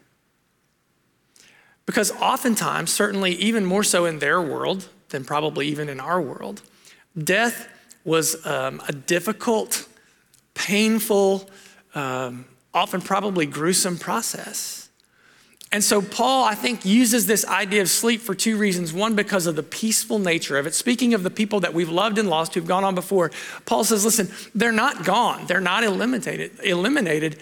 Because 1.85 2.11
oftentimes, 2.13 2.91
certainly 2.91 3.33
even 3.33 3.65
more 3.65 3.83
so 3.83 4.05
in 4.05 4.19
their 4.19 4.41
world 4.41 4.89
than 5.09 5.23
probably 5.25 5.67
even 5.67 5.89
in 5.89 5.99
our 5.99 6.21
world, 6.21 6.61
death 7.17 7.69
was 8.03 8.45
um, 8.45 8.81
a 8.87 8.93
difficult 8.93 9.87
painful, 10.55 11.47
um, 11.93 12.45
often 12.73 13.01
probably 13.01 13.45
gruesome 13.45 13.97
process. 13.99 14.89
And 15.71 15.83
so, 15.83 16.01
Paul, 16.01 16.45
I 16.45 16.55
think, 16.55 16.85
uses 16.85 17.25
this 17.25 17.45
idea 17.45 17.81
of 17.81 17.89
sleep 17.89 18.21
for 18.21 18.33
two 18.33 18.57
reasons. 18.57 18.93
One, 18.93 19.13
because 19.13 19.45
of 19.45 19.55
the 19.55 19.63
peaceful 19.63 20.19
nature 20.19 20.57
of 20.57 20.65
it. 20.65 20.73
Speaking 20.73 21.13
of 21.13 21.23
the 21.23 21.29
people 21.29 21.59
that 21.59 21.73
we've 21.73 21.89
loved 21.89 22.17
and 22.17 22.29
lost 22.29 22.53
who've 22.53 22.65
gone 22.65 22.83
on 22.83 22.95
before, 22.95 23.31
Paul 23.65 23.83
says, 23.83 24.05
listen, 24.05 24.29
they're 24.55 24.71
not 24.71 25.03
gone, 25.03 25.45
they're 25.47 25.59
not 25.59 25.83
eliminated, 25.83 26.51
eliminated, 26.63 27.39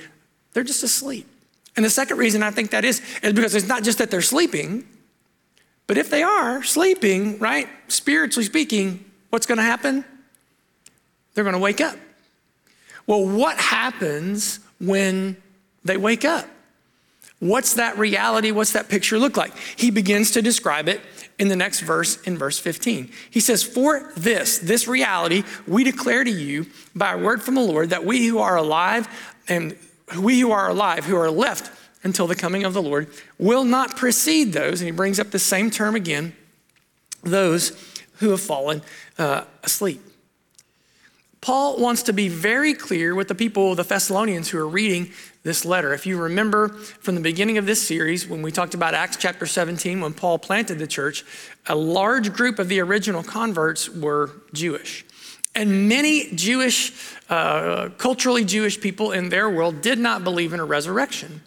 they're 0.53 0.63
just 0.63 0.83
asleep. 0.83 1.27
And 1.75 1.85
the 1.85 1.89
second 1.89 2.17
reason 2.17 2.43
I 2.43 2.51
think 2.51 2.71
that 2.71 2.85
is, 2.85 3.01
is 3.21 3.33
because 3.33 3.55
it's 3.55 3.67
not 3.67 3.83
just 3.83 3.99
that 3.99 4.09
they're 4.09 4.21
sleeping, 4.21 4.85
but 5.85 5.97
if 5.97 6.09
they 6.09 6.23
are 6.23 6.63
sleeping, 6.63 7.39
right, 7.39 7.67
spiritually 7.87 8.45
speaking, 8.45 9.05
what's 9.29 9.45
going 9.45 9.57
to 9.57 9.63
happen? 9.63 10.05
They're 11.33 11.43
going 11.43 11.55
to 11.55 11.59
wake 11.59 11.81
up. 11.81 11.97
Well, 13.07 13.25
what 13.27 13.57
happens 13.57 14.59
when 14.79 15.37
they 15.83 15.97
wake 15.97 16.25
up? 16.25 16.47
What's 17.39 17.73
that 17.73 17.97
reality? 17.97 18.51
What's 18.51 18.71
that 18.71 18.87
picture 18.87 19.19
look 19.19 19.35
like? 19.35 19.53
He 19.75 19.91
begins 19.91 20.31
to 20.31 20.41
describe 20.41 20.87
it 20.87 21.01
in 21.37 21.49
the 21.49 21.57
next 21.57 21.81
verse, 21.81 22.21
in 22.21 22.37
verse 22.37 22.57
15. 22.57 23.11
He 23.29 23.41
says, 23.41 23.63
For 23.63 24.13
this, 24.15 24.59
this 24.59 24.87
reality, 24.87 25.43
we 25.67 25.83
declare 25.83 26.23
to 26.23 26.31
you 26.31 26.67
by 26.95 27.13
a 27.13 27.17
word 27.17 27.43
from 27.43 27.55
the 27.55 27.61
Lord 27.61 27.89
that 27.89 28.05
we 28.05 28.27
who 28.27 28.39
are 28.39 28.55
alive 28.55 29.07
and 29.49 29.75
we 30.17 30.39
who 30.39 30.51
are 30.51 30.69
alive, 30.69 31.03
who 31.03 31.17
are 31.17 31.29
left 31.29 31.69
until 32.03 32.27
the 32.27 32.35
coming 32.35 32.63
of 32.63 32.73
the 32.73 32.81
Lord, 32.81 33.09
will 33.37 33.65
not 33.65 33.97
precede 33.97 34.53
those, 34.53 34.79
and 34.79 34.87
he 34.87 34.91
brings 34.91 35.19
up 35.19 35.31
the 35.31 35.39
same 35.39 35.69
term 35.69 35.95
again, 35.95 36.33
those 37.23 37.71
who 38.19 38.29
have 38.29 38.41
fallen 38.41 38.81
uh, 39.17 39.43
asleep. 39.63 40.01
Paul 41.43 41.75
wants 41.75 42.03
to 42.03 42.13
be 42.13 42.29
very 42.29 42.73
clear 42.73 43.13
with 43.13 43.27
the 43.27 43.35
people, 43.35 43.75
the 43.75 43.83
Thessalonians, 43.83 44.47
who 44.49 44.57
are 44.59 44.67
reading 44.67 45.11
this 45.43 45.65
letter. 45.65 45.93
If 45.93 46.05
you 46.05 46.17
remember 46.17 46.69
from 46.69 47.15
the 47.15 47.21
beginning 47.21 47.57
of 47.57 47.65
this 47.65 47.85
series, 47.85 48.25
when 48.25 48.41
we 48.41 48.49
talked 48.49 48.73
about 48.73 48.93
Acts 48.93 49.17
chapter 49.17 49.45
17, 49.45 49.99
when 49.99 50.13
Paul 50.13 50.39
planted 50.39 50.79
the 50.79 50.87
church, 50.87 51.25
a 51.67 51.75
large 51.75 52.31
group 52.31 52.59
of 52.59 52.69
the 52.69 52.79
original 52.79 53.23
converts 53.23 53.89
were 53.89 54.31
Jewish. 54.53 55.05
And 55.53 55.89
many 55.89 56.33
Jewish, 56.33 56.93
uh, 57.29 57.89
culturally 57.97 58.45
Jewish 58.45 58.79
people 58.79 59.11
in 59.11 59.27
their 59.27 59.49
world 59.49 59.81
did 59.81 59.99
not 59.99 60.23
believe 60.23 60.53
in 60.53 60.61
a 60.61 60.65
resurrection. 60.65 61.41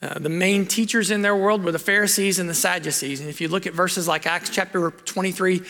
Uh, 0.00 0.20
the 0.20 0.28
main 0.28 0.64
teachers 0.64 1.10
in 1.10 1.22
their 1.22 1.34
world 1.34 1.64
were 1.64 1.72
the 1.72 1.78
Pharisees 1.80 2.38
and 2.38 2.48
the 2.48 2.54
Sadducees. 2.54 3.18
And 3.18 3.28
if 3.28 3.40
you 3.40 3.48
look 3.48 3.66
at 3.66 3.74
verses 3.74 4.06
like 4.06 4.28
Acts 4.28 4.48
chapter 4.48 4.92
23, 4.92 5.60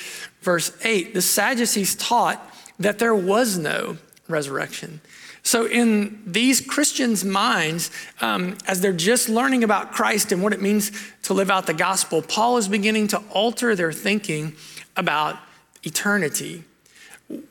verse 0.42 0.76
8, 0.84 1.14
the 1.14 1.22
Sadducees 1.22 1.94
taught 1.94 2.46
that 2.80 2.98
there 2.98 3.14
was 3.14 3.56
no 3.58 3.98
resurrection. 4.28 5.00
So, 5.42 5.66
in 5.66 6.22
these 6.26 6.60
Christians' 6.60 7.24
minds, 7.24 7.90
um, 8.20 8.58
as 8.66 8.80
they're 8.80 8.92
just 8.92 9.28
learning 9.28 9.64
about 9.64 9.92
Christ 9.92 10.32
and 10.32 10.42
what 10.42 10.52
it 10.52 10.60
means 10.60 10.92
to 11.22 11.34
live 11.34 11.50
out 11.50 11.66
the 11.66 11.74
gospel, 11.74 12.20
Paul 12.20 12.58
is 12.58 12.68
beginning 12.68 13.08
to 13.08 13.22
alter 13.30 13.74
their 13.74 13.92
thinking 13.92 14.54
about 14.96 15.38
eternity. 15.82 16.64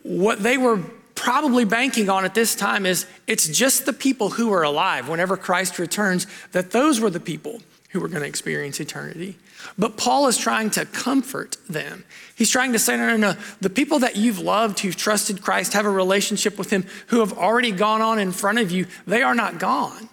What 0.02 0.42
they 0.42 0.56
were 0.56 0.80
probably 1.16 1.64
banking 1.64 2.08
on 2.08 2.24
at 2.24 2.34
this 2.34 2.54
time 2.54 2.86
is 2.86 3.06
it's 3.26 3.48
just 3.48 3.86
the 3.86 3.92
people 3.92 4.30
who 4.30 4.52
are 4.52 4.62
alive 4.62 5.08
whenever 5.08 5.36
Christ 5.36 5.78
returns, 5.78 6.26
that 6.52 6.70
those 6.70 7.00
were 7.00 7.10
the 7.10 7.20
people 7.20 7.60
who 7.90 8.00
were 8.00 8.08
going 8.08 8.22
to 8.22 8.28
experience 8.28 8.80
eternity. 8.80 9.36
But 9.78 9.96
Paul 9.96 10.28
is 10.28 10.36
trying 10.36 10.70
to 10.70 10.84
comfort 10.84 11.56
them. 11.68 12.04
He's 12.34 12.50
trying 12.50 12.72
to 12.72 12.78
say, 12.78 12.96
no, 12.96 13.08
no, 13.08 13.16
no. 13.16 13.40
The 13.60 13.70
people 13.70 14.00
that 14.00 14.16
you've 14.16 14.38
loved, 14.38 14.80
who've 14.80 14.96
trusted 14.96 15.42
Christ, 15.42 15.72
have 15.74 15.86
a 15.86 15.90
relationship 15.90 16.58
with 16.58 16.70
Him, 16.70 16.84
who 17.08 17.20
have 17.20 17.32
already 17.32 17.70
gone 17.70 18.00
on 18.00 18.18
in 18.18 18.32
front 18.32 18.58
of 18.58 18.70
you, 18.70 18.86
they 19.06 19.22
are 19.22 19.34
not 19.34 19.58
gone. 19.58 20.08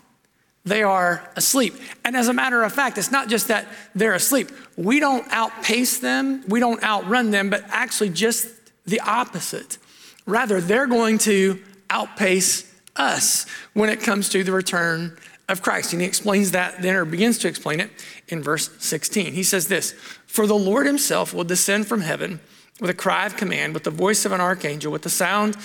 They 0.66 0.84
are 0.84 1.30
asleep. 1.38 1.76
And 2.04 2.18
as 2.18 2.28
a 2.28 2.34
matter 2.34 2.62
of 2.64 2.74
fact, 2.74 2.98
it's 2.98 3.12
not 3.12 3.30
just 3.30 3.48
that 3.48 3.68
they're 3.96 4.14
asleep. 4.14 4.52
We 4.76 5.00
don't 5.00 5.26
outpace 5.32 6.00
them, 6.00 6.44
we 6.48 6.60
don't 6.60 6.84
outrun 6.84 7.32
them, 7.32 7.50
but 7.50 7.64
actually 7.70 8.10
just 8.10 8.50
the 8.86 9.00
opposite. 9.00 9.78
Rather, 10.26 10.60
they're 10.60 10.88
going 10.88 11.20
to 11.20 11.62
outpace 11.90 12.70
us 12.98 13.46
when 13.74 13.90
it 13.90 14.02
comes 14.02 14.28
to 14.30 14.44
the 14.44 14.52
return 14.52 15.18
of 15.50 15.62
Christ. 15.62 15.94
And 15.94 16.02
he 16.02 16.08
explains 16.08 16.52
that 16.52 16.82
then, 16.82 16.96
or 16.96 17.06
begins 17.06 17.38
to 17.40 17.48
explain 17.48 17.80
it 17.80 17.90
in 18.28 18.44
verse 18.44 18.70
16. 18.80 19.34
He 19.34 19.44
says 19.44 19.68
this 19.68 19.92
For 20.26 20.48
the 20.48 20.56
Lord 20.58 20.86
himself 20.86 21.34
will 21.34 21.44
descend 21.44 21.88
from 21.88 22.02
heaven 22.02 22.40
with 22.80 22.90
a 22.90 22.94
cry 22.94 23.26
of 23.26 23.38
command, 23.38 23.74
with 23.74 23.84
the 23.84 23.92
voice 23.92 24.26
of 24.26 24.32
an 24.32 24.42
archangel, 24.42 24.92
with 24.92 25.02
the 25.02 25.10
sound 25.10 25.58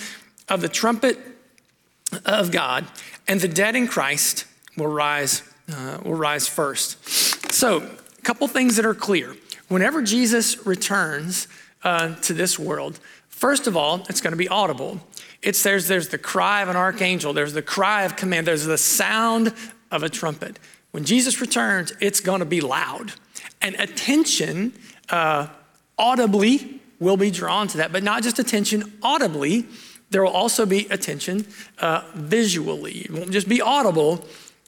of 0.49 0.61
the 0.61 0.69
trumpet 0.69 1.17
of 2.25 2.51
God, 2.51 2.85
and 3.27 3.39
the 3.39 3.47
dead 3.47 3.75
in 3.75 3.87
Christ 3.87 4.45
will 4.77 4.87
rise, 4.87 5.43
uh, 5.71 5.99
will 6.03 6.15
rise 6.15 6.47
first. 6.47 7.03
So, 7.51 7.77
a 7.77 8.21
couple 8.21 8.47
things 8.47 8.75
that 8.77 8.85
are 8.85 8.95
clear. 8.95 9.35
Whenever 9.67 10.01
Jesus 10.01 10.65
returns 10.65 11.47
uh, 11.83 12.15
to 12.15 12.33
this 12.33 12.57
world, 12.57 12.99
First 13.43 13.67
of 13.67 13.75
all, 13.75 14.05
it's 14.07 14.21
going 14.21 14.31
to 14.31 14.37
be 14.37 14.47
audible. 14.47 15.01
It's 15.41 15.63
there's, 15.63 15.89
there's 15.89 16.07
the 16.07 16.17
cry 16.17 16.61
of 16.61 16.69
an 16.69 16.77
archangel, 16.77 17.33
there's 17.33 17.51
the 17.51 17.61
cry 17.61 18.03
of 18.03 18.15
command, 18.15 18.47
there's 18.47 18.63
the 18.63 18.77
sound 18.77 19.53
of 19.91 20.01
a 20.01 20.07
trumpet. 20.07 20.59
When 20.91 21.03
Jesus 21.03 21.41
returns, 21.41 21.91
it's 21.99 22.21
going 22.21 22.39
to 22.39 22.45
be 22.45 22.61
loud. 22.61 23.11
And 23.61 23.75
attention 23.75 24.71
uh, 25.09 25.47
audibly 25.99 26.79
will 27.01 27.17
be 27.17 27.31
drawn 27.31 27.67
to 27.67 27.77
that, 27.79 27.91
but 27.91 28.01
not 28.01 28.23
just 28.23 28.39
attention 28.39 28.93
audibly, 29.03 29.65
there 30.09 30.23
will 30.23 30.31
also 30.31 30.65
be 30.65 30.87
attention 30.89 31.45
uh, 31.79 32.03
visually. 32.15 32.99
It 32.99 33.11
won't 33.11 33.31
just 33.31 33.49
be 33.49 33.59
audible, 33.59 34.23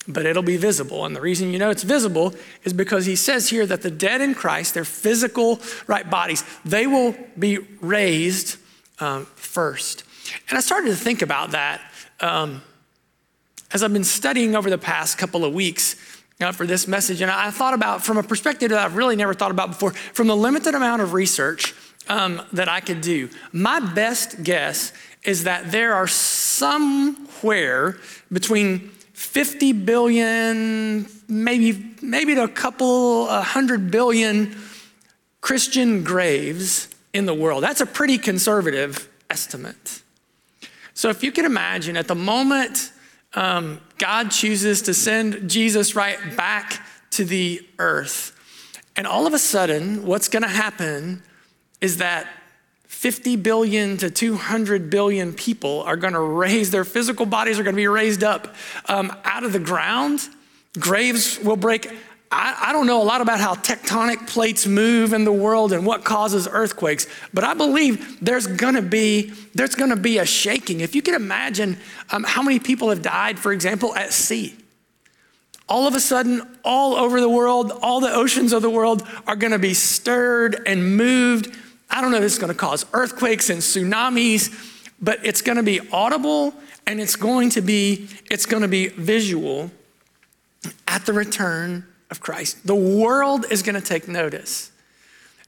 but 0.05 0.25
it'll 0.25 0.43
be 0.43 0.57
visible. 0.57 1.05
And 1.05 1.15
the 1.15 1.21
reason 1.21 1.53
you 1.53 1.59
know 1.59 1.69
it's 1.69 1.83
visible 1.83 2.33
is 2.65 2.73
because 2.73 3.05
he 3.05 3.15
says 3.15 3.49
here 3.49 3.65
that 3.67 3.83
the 3.83 3.91
dead 3.91 4.19
in 4.19 4.35
Christ, 4.35 4.73
their 4.73 4.83
physical 4.83 5.61
right 5.87 6.09
bodies, 6.09 6.43
they 6.65 6.85
will 6.85 7.15
be 7.39 7.59
raised 7.79 8.57
um, 8.99 9.25
first. 9.35 10.03
And 10.49 10.57
I 10.57 10.61
started 10.61 10.89
to 10.89 10.95
think 10.95 11.21
about 11.21 11.51
that 11.51 11.81
um, 12.19 12.61
as 13.71 13.83
I've 13.83 13.93
been 13.93 14.03
studying 14.03 14.55
over 14.55 14.69
the 14.69 14.77
past 14.77 15.17
couple 15.17 15.43
of 15.43 15.53
weeks 15.53 15.95
uh, 16.41 16.51
for 16.51 16.65
this 16.65 16.87
message. 16.87 17.21
And 17.21 17.31
I 17.31 17.51
thought 17.51 17.73
about, 17.73 18.03
from 18.03 18.17
a 18.17 18.23
perspective 18.23 18.69
that 18.69 18.79
I've 18.79 18.95
really 18.95 19.15
never 19.15 19.33
thought 19.33 19.51
about 19.51 19.69
before, 19.69 19.91
from 19.91 20.27
the 20.27 20.35
limited 20.35 20.75
amount 20.75 21.01
of 21.01 21.13
research 21.13 21.73
um, 22.07 22.41
that 22.53 22.69
I 22.69 22.79
could 22.79 23.01
do, 23.01 23.29
my 23.51 23.79
best 23.79 24.43
guess 24.43 24.93
is 25.23 25.45
that 25.45 25.71
there 25.71 25.93
are 25.93 26.07
somewhere 26.07 27.97
between 28.31 28.91
50 29.13 29.71
billion, 29.73 31.07
maybe, 31.27 31.95
maybe 32.01 32.35
to 32.35 32.43
a 32.43 32.47
couple, 32.47 33.27
a 33.29 33.41
hundred 33.41 33.89
billion 33.89 34.55
Christian 35.41 36.03
graves 36.03 36.87
in 37.15 37.25
the 37.25 37.33
world. 37.33 37.63
That's 37.63 37.79
a 37.79 37.85
pretty 37.85 38.17
conservative 38.17 39.09
estimate. 39.29 40.03
So 40.93 41.09
if 41.09 41.23
you 41.23 41.31
can 41.31 41.45
imagine, 41.45 41.95
at 41.95 42.09
the 42.09 42.15
moment 42.15 42.91
um, 43.33 43.79
God 43.97 44.31
chooses 44.31 44.81
to 44.83 44.93
send 44.93 45.49
Jesus 45.49 45.95
right 45.95 46.17
back 46.35 46.85
to 47.11 47.23
the 47.23 47.65
earth, 47.79 48.33
and 48.97 49.07
all 49.07 49.25
of 49.25 49.33
a 49.33 49.39
sudden, 49.39 50.05
what's 50.05 50.27
going 50.27 50.43
to 50.43 50.49
happen 50.49 51.23
is 51.79 51.97
that 51.97 52.27
50 52.87 53.37
billion 53.37 53.95
to 53.97 54.09
200 54.09 54.89
billion 54.89 55.31
people 55.33 55.83
are 55.83 55.95
going 55.95 56.13
to 56.13 56.19
raise, 56.19 56.71
their 56.71 56.85
physical 56.85 57.25
bodies 57.25 57.59
are 57.59 57.63
going 57.63 57.75
to 57.75 57.81
be 57.81 57.87
raised 57.87 58.23
up 58.23 58.55
um, 58.89 59.15
out 59.23 59.45
of 59.45 59.53
the 59.53 59.59
ground. 59.59 60.27
Graves 60.77 61.39
will 61.39 61.55
break 61.55 61.89
I, 62.31 62.69
I, 62.69 62.73
don't 62.73 62.87
know 62.87 63.01
a 63.01 63.03
lot 63.03 63.21
about 63.21 63.39
how 63.39 63.53
tectonic 63.53 64.27
plates 64.27 64.65
move 64.65 65.13
in 65.13 65.25
the 65.25 65.31
world 65.31 65.71
and 65.71 65.85
what 65.85 66.03
causes 66.03 66.47
earthquakes, 66.49 67.07
but 67.33 67.43
I 67.43 67.53
believe 67.53 68.19
there's 68.19 68.47
gonna 68.47 68.81
be 68.81 69.31
there's 69.53 69.75
gonna 69.75 69.95
be 69.95 70.17
a 70.17 70.25
shaking. 70.25 70.81
If 70.81 70.95
you 70.95 71.01
can 71.01 71.13
imagine 71.13 71.77
um, 72.11 72.23
how 72.23 72.41
many 72.41 72.59
people 72.59 72.89
have 72.89 73.01
died, 73.01 73.37
for 73.37 73.51
example, 73.51 73.95
at 73.95 74.11
sea. 74.11 74.55
All 75.69 75.87
of 75.87 75.95
a 75.95 75.99
sudden, 75.99 76.57
all 76.63 76.95
over 76.95 77.21
the 77.21 77.29
world, 77.29 77.71
all 77.81 77.99
the 77.99 78.13
oceans 78.13 78.53
of 78.53 78.61
the 78.61 78.69
world 78.69 79.07
are 79.27 79.35
gonna 79.35 79.59
be 79.59 79.73
stirred 79.73 80.61
and 80.65 80.97
moved. 80.97 81.55
I 81.89 82.01
don't 82.01 82.11
know 82.11 82.17
if 82.17 82.23
it's 82.23 82.39
gonna 82.39 82.53
cause 82.53 82.85
earthquakes 82.93 83.49
and 83.49 83.61
tsunamis, 83.61 84.73
but 84.99 85.23
it's 85.23 85.41
gonna 85.41 85.63
be 85.63 85.79
audible 85.91 86.55
and 86.87 86.99
it's 86.99 87.15
going 87.15 87.51
to 87.51 87.61
be 87.61 88.09
it's 88.29 88.45
gonna 88.45 88.67
be 88.67 88.87
visual 88.87 89.71
at 90.87 91.05
the 91.05 91.13
return 91.13 91.85
of 92.11 92.19
Christ. 92.19 92.65
The 92.65 92.75
world 92.75 93.45
is 93.49 93.63
going 93.63 93.75
to 93.75 93.87
take 93.87 94.07
notice. 94.07 94.71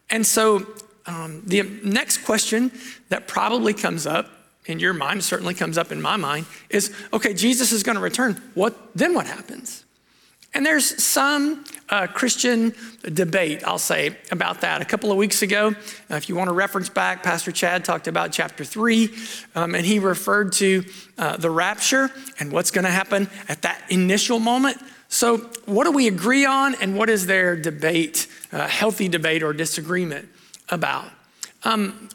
And 0.09 0.25
so 0.25 0.65
um, 1.05 1.41
the 1.45 1.63
next 1.83 2.19
question 2.19 2.71
that 3.09 3.27
probably 3.27 3.73
comes 3.73 4.05
up 4.05 4.29
in 4.65 4.79
your 4.79 4.93
mind, 4.93 5.23
certainly 5.23 5.53
comes 5.53 5.77
up 5.77 5.91
in 5.91 6.01
my 6.01 6.17
mind, 6.17 6.45
is 6.69 6.93
okay, 7.13 7.33
Jesus 7.33 7.71
is 7.71 7.83
going 7.83 7.95
to 7.95 8.01
return. 8.01 8.41
What 8.53 8.75
then 8.95 9.13
what 9.13 9.25
happens? 9.25 9.85
And 10.53 10.65
there's 10.65 11.03
some 11.03 11.65
uh, 11.89 12.07
Christian 12.07 12.73
debate, 13.03 13.63
I'll 13.65 13.77
say, 13.77 14.17
about 14.31 14.61
that. 14.61 14.81
A 14.81 14.85
couple 14.85 15.11
of 15.11 15.17
weeks 15.17 15.41
ago, 15.41 15.75
uh, 16.09 16.15
if 16.15 16.29
you 16.29 16.35
want 16.35 16.47
to 16.47 16.53
reference 16.53 16.89
back, 16.89 17.21
Pastor 17.21 17.51
Chad 17.51 17.85
talked 17.85 18.07
about 18.07 18.31
chapter 18.31 18.65
three, 18.65 19.13
um, 19.55 19.75
and 19.75 19.85
he 19.85 19.99
referred 19.99 20.53
to 20.53 20.83
uh, 21.17 21.37
the 21.37 21.51
rapture 21.51 22.09
and 22.39 22.51
what's 22.51 22.71
going 22.71 22.85
to 22.85 22.91
happen 22.91 23.29
at 23.47 23.61
that 23.61 23.83
initial 23.89 24.39
moment. 24.39 24.77
So, 25.09 25.37
what 25.65 25.85
do 25.85 25.91
we 25.91 26.07
agree 26.07 26.45
on, 26.45 26.75
and 26.75 26.97
what 26.97 27.09
is 27.09 27.25
there 27.25 27.55
debate, 27.55 28.27
uh, 28.51 28.67
healthy 28.67 29.07
debate 29.07 29.41
or 29.41 29.53
disagreement 29.53 30.27
about? 30.69 31.09
Um, 31.63 32.09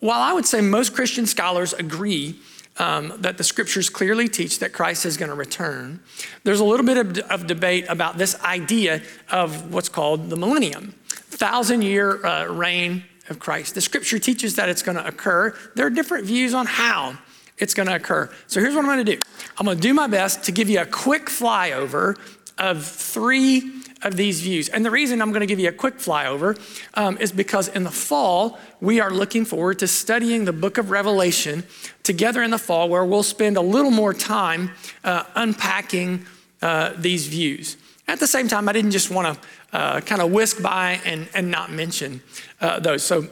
while 0.00 0.20
I 0.20 0.32
would 0.32 0.46
say 0.46 0.60
most 0.60 0.94
Christian 0.94 1.26
scholars 1.26 1.72
agree 1.72 2.38
um, 2.78 3.12
that 3.18 3.36
the 3.36 3.44
scriptures 3.44 3.90
clearly 3.90 4.28
teach 4.28 4.60
that 4.60 4.72
Christ 4.72 5.04
is 5.04 5.16
going 5.16 5.30
to 5.30 5.34
return, 5.34 6.00
there's 6.44 6.60
a 6.60 6.64
little 6.64 6.86
bit 6.86 6.96
of, 6.96 7.18
of, 7.30 7.46
debate 7.46 7.86
about 7.88 8.16
this 8.16 8.40
idea 8.44 9.02
of 9.30 9.72
what's 9.72 9.88
called 9.88 10.30
the 10.30 10.36
millennium, 10.36 10.94
thousand 11.08 11.82
year 11.82 12.24
uh, 12.24 12.46
reign 12.46 13.04
of 13.28 13.38
Christ. 13.38 13.74
The 13.74 13.80
scripture 13.80 14.18
teaches 14.18 14.56
that 14.56 14.68
it's 14.68 14.82
going 14.82 14.96
to 14.96 15.06
occur. 15.06 15.56
There 15.74 15.86
are 15.86 15.90
different 15.90 16.24
views 16.24 16.54
on 16.54 16.66
how 16.66 17.18
it's 17.58 17.74
going 17.74 17.88
to 17.88 17.96
occur. 17.96 18.30
So 18.46 18.60
here's 18.60 18.74
what 18.74 18.84
I'm 18.84 18.86
going 18.86 19.04
to 19.04 19.16
do 19.16 19.20
I'm 19.58 19.66
going 19.66 19.76
to 19.76 19.82
do 19.82 19.92
my 19.92 20.06
best 20.06 20.44
to 20.44 20.52
give 20.52 20.68
you 20.68 20.80
a 20.80 20.86
quick 20.86 21.26
flyover 21.26 22.16
of 22.58 22.84
three 22.84 23.82
of 24.02 24.16
these 24.16 24.40
views. 24.40 24.68
And 24.68 24.84
the 24.84 24.90
reason 24.90 25.20
I'm 25.20 25.30
going 25.30 25.40
to 25.40 25.46
give 25.46 25.58
you 25.58 25.68
a 25.68 25.72
quick 25.72 25.98
flyover 25.98 26.58
um, 26.94 27.18
is 27.18 27.32
because 27.32 27.68
in 27.68 27.84
the 27.84 27.90
fall, 27.90 28.58
we 28.80 29.00
are 29.00 29.10
looking 29.10 29.44
forward 29.44 29.78
to 29.80 29.88
studying 29.88 30.44
the 30.44 30.52
book 30.52 30.78
of 30.78 30.90
Revelation 30.90 31.64
together 32.02 32.42
in 32.42 32.50
the 32.50 32.58
fall, 32.58 32.88
where 32.88 33.04
we'll 33.04 33.22
spend 33.22 33.56
a 33.56 33.60
little 33.60 33.90
more 33.90 34.14
time 34.14 34.70
uh, 35.04 35.24
unpacking 35.34 36.24
uh, 36.62 36.92
these 36.96 37.26
views. 37.26 37.76
At 38.06 38.20
the 38.20 38.26
same 38.26 38.48
time, 38.48 38.68
I 38.68 38.72
didn't 38.72 38.92
just 38.92 39.10
want 39.10 39.36
to 39.36 39.76
uh, 39.76 40.00
kind 40.00 40.22
of 40.22 40.32
whisk 40.32 40.62
by 40.62 41.00
and, 41.04 41.28
and 41.34 41.50
not 41.50 41.70
mention 41.70 42.22
uh, 42.60 42.80
those. 42.80 43.02
So, 43.02 43.22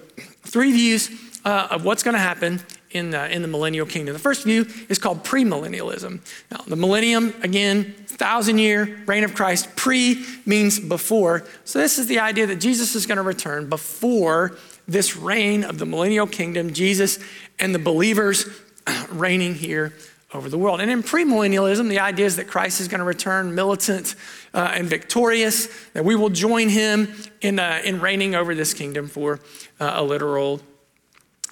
three 0.45 0.73
views 0.73 1.11
uh, 1.45 1.69
of 1.71 1.85
what's 1.85 2.03
going 2.03 2.15
to 2.15 2.21
happen 2.21 2.61
in 2.91 3.11
the, 3.11 3.31
in 3.31 3.43
the 3.43 3.49
millennial 3.49 3.87
kingdom. 3.87 4.13
The 4.13 4.19
first 4.19 4.45
view 4.45 4.67
is 4.89 4.99
called 4.99 5.25
premillennialism. 5.25 6.21
Now, 6.51 6.59
the 6.67 6.77
millennium, 6.77 7.35
again, 7.43 7.95
thousand 8.07 8.59
year 8.59 9.03
reign 9.07 9.25
of 9.25 9.35
Christ. 9.35 9.75
Pre 9.77 10.25
means 10.45 10.81
before. 10.81 11.45
So, 11.65 11.79
this 11.79 11.99
is 11.99 12.07
the 12.07 12.21
idea 12.21 12.47
that 12.47 12.57
Jesus 12.57 12.95
is 12.95 13.07
going 13.07 13.17
to 13.17 13.23
return 13.23 13.69
before 13.69 14.57
this 14.89 15.17
reign 15.17 15.65
of 15.65 15.79
the 15.79 15.87
millennial 15.87 16.27
kingdom, 16.27 16.73
Jesus 16.73 17.19
and 17.59 17.75
the 17.75 17.79
believers 17.79 18.47
reigning 19.11 19.55
here 19.55 19.93
over 20.35 20.49
the 20.49 20.59
world. 20.59 20.81
And 20.81 20.91
in 20.91 21.03
premillennialism, 21.03 21.89
the 21.89 22.01
idea 22.01 22.27
is 22.27 22.37
that 22.37 22.47
Christ 22.47 22.81
is 22.81 22.89
going 22.89 22.99
to 22.99 23.05
return 23.05 23.55
militant 23.55 24.15
uh, 24.53 24.73
and 24.75 24.89
victorious, 24.89 25.69
that 25.93 26.05
we 26.05 26.15
will 26.15 26.31
join 26.31 26.69
him 26.69 27.15
in, 27.41 27.59
uh, 27.59 27.81
in 27.85 28.01
reigning 28.01 28.35
over 28.35 28.55
this 28.55 28.75
kingdom 28.75 29.09
for 29.09 29.41
uh, 29.81 29.93
a 29.95 30.03
literal 30.03 30.61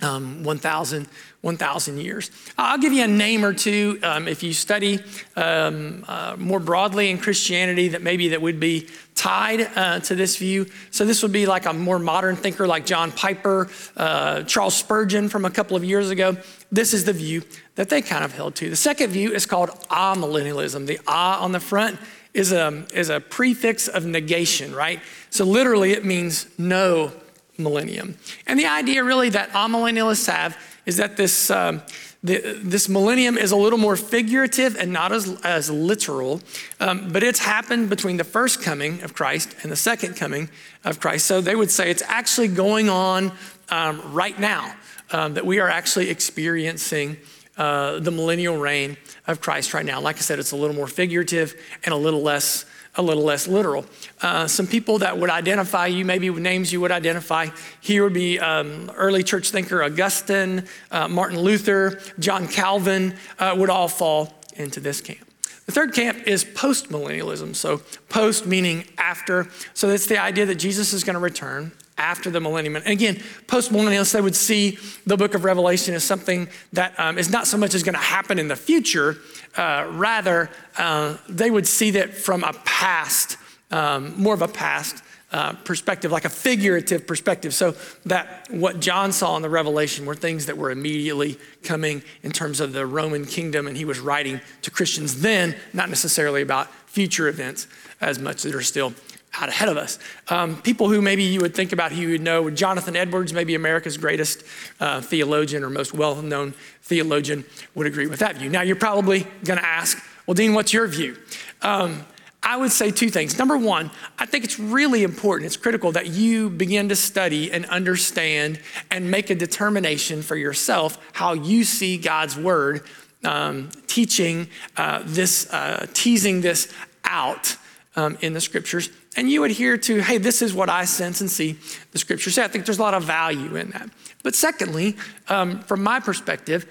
um, 0.02 0.42
1,000 0.42 1.08
1,000 1.44 1.98
years. 1.98 2.30
I'll 2.56 2.78
give 2.78 2.94
you 2.94 3.04
a 3.04 3.08
name 3.08 3.44
or 3.44 3.52
two 3.52 4.00
um, 4.02 4.26
if 4.26 4.42
you 4.42 4.54
study 4.54 5.00
um, 5.36 6.02
uh, 6.08 6.36
more 6.38 6.58
broadly 6.58 7.10
in 7.10 7.18
Christianity 7.18 7.88
that 7.88 8.00
maybe 8.00 8.28
that 8.28 8.40
would 8.40 8.58
be 8.58 8.88
tied 9.14 9.60
uh, 9.76 10.00
to 10.00 10.14
this 10.14 10.38
view. 10.38 10.66
So 10.90 11.04
this 11.04 11.22
would 11.22 11.32
be 11.32 11.44
like 11.44 11.66
a 11.66 11.74
more 11.74 11.98
modern 11.98 12.34
thinker 12.34 12.66
like 12.66 12.86
John 12.86 13.12
Piper, 13.12 13.68
uh, 13.94 14.44
Charles 14.44 14.74
Spurgeon 14.74 15.28
from 15.28 15.44
a 15.44 15.50
couple 15.50 15.76
of 15.76 15.84
years 15.84 16.08
ago. 16.08 16.38
This 16.72 16.94
is 16.94 17.04
the 17.04 17.12
view 17.12 17.42
that 17.74 17.90
they 17.90 18.00
kind 18.00 18.24
of 18.24 18.32
held 18.32 18.54
to. 18.56 18.70
The 18.70 18.76
second 18.76 19.10
view 19.10 19.32
is 19.32 19.44
called 19.44 19.68
amillennialism. 19.90 20.86
The 20.86 20.98
ah 21.06 21.44
on 21.44 21.52
the 21.52 21.60
front 21.60 22.00
is 22.32 22.52
a, 22.52 22.86
is 22.94 23.10
a 23.10 23.20
prefix 23.20 23.86
of 23.86 24.06
negation, 24.06 24.74
right? 24.74 25.00
So 25.28 25.44
literally 25.44 25.92
it 25.92 26.06
means 26.06 26.46
no 26.58 27.12
millennium. 27.58 28.16
And 28.46 28.58
the 28.58 28.66
idea 28.66 29.04
really 29.04 29.30
that 29.30 29.50
amillennialists 29.50 30.26
have 30.30 30.56
is 30.86 30.96
that 30.96 31.16
this, 31.16 31.50
um, 31.50 31.82
the, 32.22 32.58
this 32.62 32.88
millennium 32.88 33.36
is 33.36 33.52
a 33.52 33.56
little 33.56 33.78
more 33.78 33.96
figurative 33.96 34.76
and 34.76 34.92
not 34.92 35.12
as, 35.12 35.38
as 35.44 35.70
literal, 35.70 36.40
um, 36.80 37.10
but 37.12 37.22
it's 37.22 37.38
happened 37.38 37.90
between 37.90 38.16
the 38.16 38.24
first 38.24 38.62
coming 38.62 39.02
of 39.02 39.14
Christ 39.14 39.54
and 39.62 39.70
the 39.70 39.76
second 39.76 40.16
coming 40.16 40.48
of 40.84 41.00
Christ. 41.00 41.26
So 41.26 41.40
they 41.40 41.56
would 41.56 41.70
say 41.70 41.90
it's 41.90 42.02
actually 42.06 42.48
going 42.48 42.88
on 42.88 43.32
um, 43.70 44.12
right 44.12 44.38
now, 44.38 44.74
um, 45.10 45.34
that 45.34 45.46
we 45.46 45.60
are 45.60 45.68
actually 45.68 46.10
experiencing 46.10 47.16
uh, 47.56 48.00
the 48.00 48.10
millennial 48.10 48.56
reign 48.56 48.96
of 49.26 49.40
Christ 49.40 49.74
right 49.74 49.86
now. 49.86 50.00
Like 50.00 50.16
I 50.16 50.20
said, 50.20 50.38
it's 50.38 50.52
a 50.52 50.56
little 50.56 50.76
more 50.76 50.88
figurative 50.88 51.54
and 51.84 51.92
a 51.92 51.96
little 51.96 52.22
less 52.22 52.66
a 52.96 53.02
little 53.02 53.24
less 53.24 53.48
literal. 53.48 53.84
Uh, 54.22 54.46
some 54.46 54.66
people 54.66 54.98
that 54.98 55.18
would 55.18 55.30
identify 55.30 55.86
you, 55.86 56.04
maybe 56.04 56.30
names 56.30 56.72
you 56.72 56.80
would 56.80 56.92
identify 56.92 57.48
here 57.80 58.04
would 58.04 58.12
be 58.12 58.38
um, 58.38 58.90
early 58.94 59.22
church 59.22 59.50
thinker 59.50 59.82
Augustine, 59.82 60.64
uh, 60.90 61.08
Martin 61.08 61.40
Luther, 61.40 62.00
John 62.18 62.46
Calvin 62.46 63.16
uh, 63.38 63.54
would 63.56 63.70
all 63.70 63.88
fall 63.88 64.34
into 64.56 64.80
this 64.80 65.00
camp. 65.00 65.26
The 65.66 65.72
third 65.72 65.94
camp 65.94 66.26
is 66.26 66.44
postmillennialism. 66.44 67.56
So, 67.56 67.78
post 68.08 68.46
meaning 68.46 68.84
after. 68.98 69.48
So, 69.72 69.88
it's 69.88 70.06
the 70.06 70.18
idea 70.18 70.44
that 70.46 70.56
Jesus 70.56 70.92
is 70.92 71.04
going 71.04 71.14
to 71.14 71.20
return 71.20 71.72
after 71.96 72.30
the 72.30 72.40
millennium. 72.40 72.76
And 72.76 72.86
again, 72.86 73.16
postmillennialists, 73.46 74.12
they 74.12 74.20
would 74.20 74.34
see 74.34 74.78
the 75.06 75.16
book 75.16 75.34
of 75.34 75.44
Revelation 75.44 75.94
as 75.94 76.02
something 76.02 76.48
that 76.72 76.98
um, 76.98 77.18
is 77.18 77.30
not 77.30 77.46
so 77.46 77.56
much 77.56 77.74
as 77.74 77.82
going 77.82 77.94
to 77.94 78.00
happen 78.00 78.38
in 78.38 78.48
the 78.48 78.56
future, 78.56 79.18
uh, 79.56 79.86
rather, 79.90 80.50
uh, 80.76 81.16
they 81.28 81.50
would 81.50 81.66
see 81.66 81.92
that 81.92 82.12
from 82.12 82.42
a 82.42 82.52
past, 82.64 83.36
um, 83.70 84.20
more 84.20 84.34
of 84.34 84.42
a 84.42 84.48
past 84.48 85.04
uh, 85.30 85.52
perspective, 85.64 86.12
like 86.12 86.24
a 86.24 86.30
figurative 86.30 87.06
perspective. 87.06 87.52
So 87.54 87.74
that 88.06 88.46
what 88.50 88.80
John 88.80 89.10
saw 89.12 89.36
in 89.36 89.42
the 89.42 89.48
Revelation 89.48 90.06
were 90.06 90.14
things 90.14 90.46
that 90.46 90.56
were 90.56 90.70
immediately 90.70 91.38
coming 91.62 92.02
in 92.22 92.30
terms 92.30 92.60
of 92.60 92.72
the 92.72 92.86
Roman 92.86 93.24
kingdom, 93.24 93.66
and 93.66 93.76
he 93.76 93.84
was 93.84 93.98
writing 93.98 94.40
to 94.62 94.70
Christians 94.70 95.20
then, 95.20 95.56
not 95.72 95.88
necessarily 95.88 96.42
about 96.42 96.72
future 96.86 97.26
events 97.26 97.66
as 98.00 98.18
much 98.18 98.42
that 98.42 98.54
are 98.54 98.62
still 98.62 98.94
out 99.40 99.48
ahead 99.48 99.68
of 99.68 99.76
us. 99.76 99.98
Um, 100.28 100.60
people 100.62 100.88
who 100.88 101.02
maybe 101.02 101.22
you 101.22 101.40
would 101.40 101.54
think 101.54 101.72
about 101.72 101.92
who 101.92 102.02
you 102.02 102.10
would 102.10 102.20
know, 102.20 102.50
Jonathan 102.50 102.96
Edwards, 102.96 103.32
maybe 103.32 103.54
America's 103.54 103.96
greatest 103.96 104.44
uh, 104.80 105.00
theologian 105.00 105.64
or 105.64 105.70
most 105.70 105.94
well 105.94 106.16
known 106.22 106.54
theologian, 106.82 107.44
would 107.74 107.86
agree 107.86 108.06
with 108.06 108.20
that 108.20 108.36
view. 108.36 108.48
Now, 108.48 108.62
you're 108.62 108.76
probably 108.76 109.26
going 109.44 109.58
to 109.58 109.64
ask, 109.64 110.02
well, 110.26 110.34
Dean, 110.34 110.54
what's 110.54 110.72
your 110.72 110.86
view? 110.86 111.16
Um, 111.62 112.04
I 112.44 112.58
would 112.58 112.72
say 112.72 112.90
two 112.90 113.08
things. 113.08 113.38
Number 113.38 113.56
one, 113.56 113.90
I 114.18 114.26
think 114.26 114.44
it's 114.44 114.58
really 114.58 115.02
important, 115.02 115.46
it's 115.46 115.56
critical 115.56 115.92
that 115.92 116.08
you 116.08 116.50
begin 116.50 116.90
to 116.90 116.96
study 116.96 117.50
and 117.50 117.64
understand 117.66 118.60
and 118.90 119.10
make 119.10 119.30
a 119.30 119.34
determination 119.34 120.20
for 120.20 120.36
yourself 120.36 120.98
how 121.14 121.32
you 121.32 121.64
see 121.64 121.96
God's 121.96 122.36
word 122.36 122.82
um, 123.24 123.70
teaching 123.86 124.48
uh, 124.76 125.00
this, 125.04 125.50
uh, 125.52 125.86
teasing 125.94 126.42
this 126.42 126.72
out 127.04 127.56
um, 127.96 128.18
in 128.20 128.34
the 128.34 128.40
scriptures 128.42 128.90
and 129.16 129.30
you 129.30 129.44
adhere 129.44 129.76
to, 129.76 130.02
hey, 130.02 130.18
this 130.18 130.42
is 130.42 130.54
what 130.54 130.68
I 130.68 130.84
sense 130.84 131.20
and 131.20 131.30
see 131.30 131.58
the 131.92 131.98
scripture 131.98 132.30
say. 132.30 132.44
I 132.44 132.48
think 132.48 132.66
there's 132.66 132.78
a 132.78 132.82
lot 132.82 132.94
of 132.94 133.04
value 133.04 133.56
in 133.56 133.70
that. 133.70 133.88
But 134.22 134.34
secondly, 134.34 134.96
um, 135.28 135.60
from 135.60 135.82
my 135.82 136.00
perspective, 136.00 136.66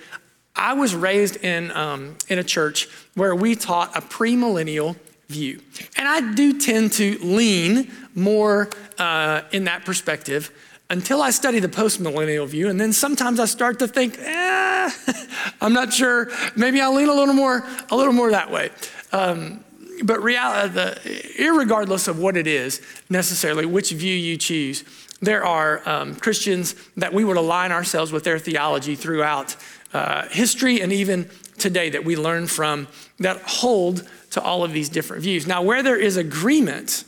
I 0.56 0.74
was 0.74 0.94
raised 0.94 1.38
in, 1.38 1.72
um, 1.72 2.18
in 2.28 2.40
a 2.40 2.44
church 2.44 2.88
where 3.16 3.36
we 3.36 3.56
taught 3.56 3.96
a 3.96 4.02
premillennial 4.02 4.96
view. 5.30 5.62
And 5.98 6.08
I 6.08 6.34
do 6.34 6.60
tend 6.60 6.94
to 6.94 7.18
lean 7.20 7.92
more 8.14 8.70
uh, 8.98 9.42
in 9.52 9.64
that 9.64 9.86
perspective 9.86 10.52
until 10.90 11.22
I 11.22 11.32
study 11.32 11.60
the 11.60 11.70
postmillennial 11.70 12.48
view. 12.48 12.70
And 12.70 12.80
then 12.80 12.94
sometimes 12.94 13.40
I 13.40 13.46
start 13.46 13.80
to 13.80 13.88
think, 13.88 14.18
eh, 14.20 14.92
I'm 15.62 15.74
not 15.74 15.92
sure. 15.92 16.30
Maybe 16.56 16.82
I'll 16.82 16.94
lean 16.94 17.10
a 17.10 17.14
little 17.14 17.34
more, 17.34 17.64
a 17.90 17.96
little 17.96 18.14
more 18.14 18.30
that 18.32 18.52
way. 18.52 18.70
Um, 19.12 19.64
but 20.04 20.22
reality, 20.22 20.74
the, 20.74 21.00
irregardless 21.40 22.08
of 22.08 22.20
what 22.20 22.38
it 22.38 22.48
is 22.48 22.82
necessarily, 23.10 23.66
which 23.66 23.92
view 23.92 24.16
you 24.16 24.38
choose, 24.38 24.84
there 25.22 25.46
are 25.46 25.88
um, 25.88 26.16
Christians 26.16 26.76
that 26.98 27.14
we 27.14 27.24
would 27.24 27.38
align 27.38 27.72
ourselves 27.72 28.12
with 28.12 28.24
their 28.24 28.38
theology 28.38 28.96
throughout 28.96 29.56
uh, 29.94 30.28
history 30.28 30.82
and 30.82 30.92
even 30.92 31.30
today 31.58 31.90
that 31.92 32.04
we 32.04 32.16
learn 32.16 32.48
from 32.48 32.88
that 33.20 33.42
hold 33.44 34.08
to 34.32 34.42
all 34.42 34.64
of 34.64 34.74
these 34.74 34.90
different 34.90 35.24
views. 35.24 35.48
Now, 35.48 35.62
where 35.62 35.82
there 35.82 36.00
is 36.00 36.18
agreement 36.18 37.06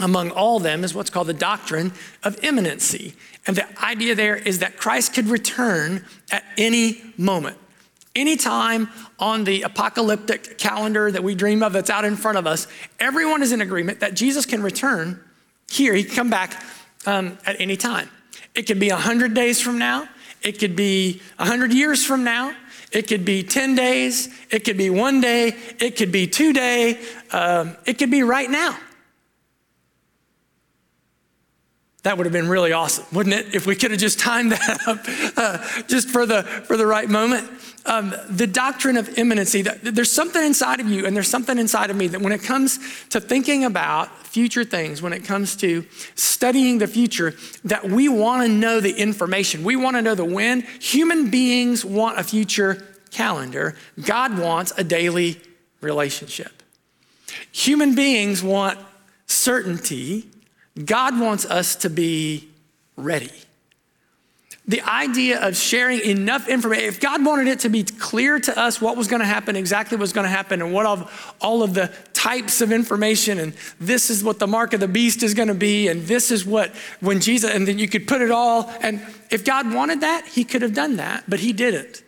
among 0.00 0.30
all 0.30 0.58
them 0.58 0.82
is 0.82 0.94
what's 0.94 1.10
called 1.10 1.28
the 1.28 1.34
doctrine 1.34 1.92
of 2.24 2.42
imminency. 2.42 3.14
And 3.46 3.56
the 3.56 3.84
idea 3.84 4.14
there 4.14 4.34
is 4.34 4.58
that 4.58 4.76
Christ 4.76 5.14
could 5.14 5.28
return 5.28 6.04
at 6.32 6.44
any 6.58 7.02
moment. 7.16 7.58
Anytime 8.16 8.88
on 9.18 9.44
the 9.44 9.62
apocalyptic 9.62 10.56
calendar 10.56 11.10
that 11.10 11.24
we 11.24 11.34
dream 11.34 11.62
of 11.62 11.72
that's 11.72 11.90
out 11.90 12.04
in 12.04 12.16
front 12.16 12.38
of 12.38 12.46
us, 12.46 12.68
everyone 13.00 13.42
is 13.42 13.50
in 13.50 13.60
agreement 13.60 14.00
that 14.00 14.14
Jesus 14.14 14.46
can 14.46 14.62
return 14.62 15.20
here. 15.68 15.94
He 15.94 16.04
can 16.04 16.14
come 16.14 16.30
back 16.30 16.62
um, 17.06 17.38
at 17.44 17.60
any 17.60 17.76
time. 17.76 18.08
It 18.54 18.68
could 18.68 18.78
be 18.78 18.90
100 18.90 19.34
days 19.34 19.60
from 19.60 19.78
now. 19.78 20.08
It 20.42 20.60
could 20.60 20.76
be 20.76 21.20
100 21.38 21.72
years 21.72 22.04
from 22.04 22.22
now. 22.22 22.54
It 22.92 23.08
could 23.08 23.24
be 23.24 23.42
10 23.42 23.74
days. 23.74 24.28
It 24.50 24.64
could 24.64 24.76
be 24.76 24.90
one 24.90 25.20
day. 25.20 25.56
It 25.80 25.96
could 25.96 26.12
be 26.12 26.28
two 26.28 26.52
day. 26.52 27.00
Um, 27.32 27.76
it 27.84 27.98
could 27.98 28.10
be 28.10 28.22
right 28.22 28.48
now. 28.48 28.78
That 32.04 32.18
would 32.18 32.26
have 32.26 32.32
been 32.32 32.48
really 32.48 32.72
awesome, 32.72 33.06
wouldn't 33.12 33.34
it? 33.34 33.54
If 33.54 33.66
we 33.66 33.74
could 33.74 33.90
have 33.90 33.98
just 33.98 34.20
timed 34.20 34.52
that 34.52 34.78
up 34.86 34.98
uh, 35.36 35.82
just 35.88 36.10
for 36.10 36.26
the, 36.26 36.42
for 36.42 36.76
the 36.76 36.86
right 36.86 37.08
moment. 37.08 37.50
Um, 37.86 38.14
the 38.30 38.46
doctrine 38.46 38.96
of 38.96 39.18
imminency, 39.18 39.60
there's 39.62 40.10
something 40.10 40.42
inside 40.42 40.80
of 40.80 40.88
you 40.88 41.04
and 41.06 41.14
there's 41.14 41.28
something 41.28 41.58
inside 41.58 41.90
of 41.90 41.96
me 41.96 42.06
that 42.08 42.20
when 42.20 42.32
it 42.32 42.42
comes 42.42 42.78
to 43.10 43.20
thinking 43.20 43.64
about 43.64 44.26
future 44.26 44.64
things, 44.64 45.02
when 45.02 45.12
it 45.12 45.24
comes 45.24 45.54
to 45.56 45.84
studying 46.14 46.78
the 46.78 46.86
future, 46.86 47.34
that 47.64 47.84
we 47.84 48.08
want 48.08 48.42
to 48.42 48.48
know 48.48 48.80
the 48.80 48.94
information. 48.94 49.64
We 49.64 49.76
want 49.76 49.96
to 49.96 50.02
know 50.02 50.14
the 50.14 50.24
when. 50.24 50.62
Human 50.80 51.30
beings 51.30 51.84
want 51.84 52.18
a 52.18 52.24
future 52.24 52.84
calendar. 53.10 53.76
God 54.02 54.38
wants 54.38 54.72
a 54.78 54.84
daily 54.84 55.40
relationship. 55.82 56.62
Human 57.52 57.94
beings 57.94 58.42
want 58.42 58.78
certainty 59.26 60.24
God 60.82 61.20
wants 61.20 61.44
us 61.44 61.76
to 61.76 61.90
be 61.90 62.48
ready. 62.96 63.30
The 64.66 64.80
idea 64.80 65.46
of 65.46 65.56
sharing 65.56 66.00
enough 66.00 66.48
information, 66.48 66.86
if 66.86 66.98
God 66.98 67.22
wanted 67.22 67.48
it 67.48 67.60
to 67.60 67.68
be 67.68 67.82
clear 67.82 68.38
to 68.40 68.58
us 68.58 68.80
what 68.80 68.96
was 68.96 69.08
going 69.08 69.20
to 69.20 69.26
happen, 69.26 69.56
exactly 69.56 69.96
what 69.96 70.02
was 70.02 70.14
going 70.14 70.24
to 70.24 70.30
happen, 70.30 70.62
and 70.62 70.72
what 70.72 70.86
of 70.86 71.36
all 71.40 71.62
of 71.62 71.74
the 71.74 71.92
types 72.14 72.62
of 72.62 72.72
information, 72.72 73.38
and 73.38 73.52
this 73.78 74.08
is 74.08 74.24
what 74.24 74.38
the 74.38 74.46
mark 74.46 74.72
of 74.72 74.80
the 74.80 74.88
beast 74.88 75.22
is 75.22 75.34
going 75.34 75.48
to 75.48 75.54
be, 75.54 75.88
and 75.88 76.06
this 76.06 76.30
is 76.30 76.46
what 76.46 76.74
when 77.00 77.20
Jesus, 77.20 77.50
and 77.50 77.68
then 77.68 77.78
you 77.78 77.86
could 77.86 78.08
put 78.08 78.22
it 78.22 78.30
all. 78.30 78.72
And 78.80 79.02
if 79.30 79.44
God 79.44 79.74
wanted 79.74 80.00
that, 80.00 80.26
He 80.26 80.44
could 80.44 80.62
have 80.62 80.72
done 80.72 80.96
that, 80.96 81.24
but 81.28 81.40
He 81.40 81.52
didn't. 81.52 82.02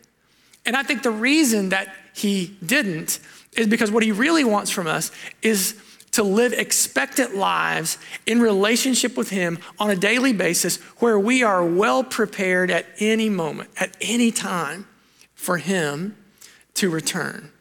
And 0.64 0.74
I 0.74 0.82
think 0.82 1.02
the 1.02 1.10
reason 1.10 1.68
that 1.68 1.94
He 2.14 2.56
didn't 2.64 3.20
is 3.52 3.66
because 3.66 3.90
what 3.90 4.02
He 4.02 4.12
really 4.12 4.44
wants 4.44 4.70
from 4.70 4.86
us 4.86 5.12
is 5.42 5.78
to 6.16 6.22
live 6.22 6.54
expectant 6.54 7.34
lives 7.34 7.98
in 8.24 8.40
relationship 8.40 9.18
with 9.18 9.28
Him 9.28 9.58
on 9.78 9.90
a 9.90 9.96
daily 9.96 10.32
basis 10.32 10.78
where 10.98 11.18
we 11.18 11.42
are 11.42 11.62
well 11.62 12.02
prepared 12.02 12.70
at 12.70 12.86
any 12.98 13.28
moment, 13.28 13.68
at 13.78 13.94
any 14.00 14.30
time 14.30 14.86
for 15.34 15.58
Him 15.58 16.16
to 16.72 16.88
return. 16.88 17.52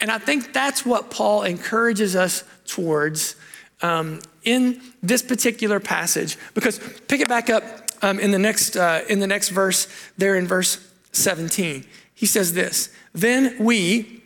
And 0.00 0.10
I 0.10 0.16
think 0.16 0.54
that's 0.54 0.86
what 0.86 1.10
Paul 1.10 1.42
encourages 1.42 2.16
us 2.16 2.42
towards 2.66 3.36
um, 3.82 4.20
in 4.44 4.80
this 5.02 5.20
particular 5.20 5.78
passage. 5.78 6.38
Because 6.54 6.78
pick 7.06 7.20
it 7.20 7.28
back 7.28 7.50
up 7.50 7.64
um, 8.00 8.18
in 8.18 8.30
the 8.30 8.38
next 8.38 8.78
uh, 8.78 9.02
in 9.10 9.20
the 9.20 9.26
next 9.26 9.50
verse, 9.50 9.88
there 10.16 10.36
in 10.36 10.46
verse 10.46 10.78
17, 11.12 11.84
he 12.14 12.24
says 12.24 12.54
this: 12.54 12.88
Then 13.12 13.56
we 13.58 14.22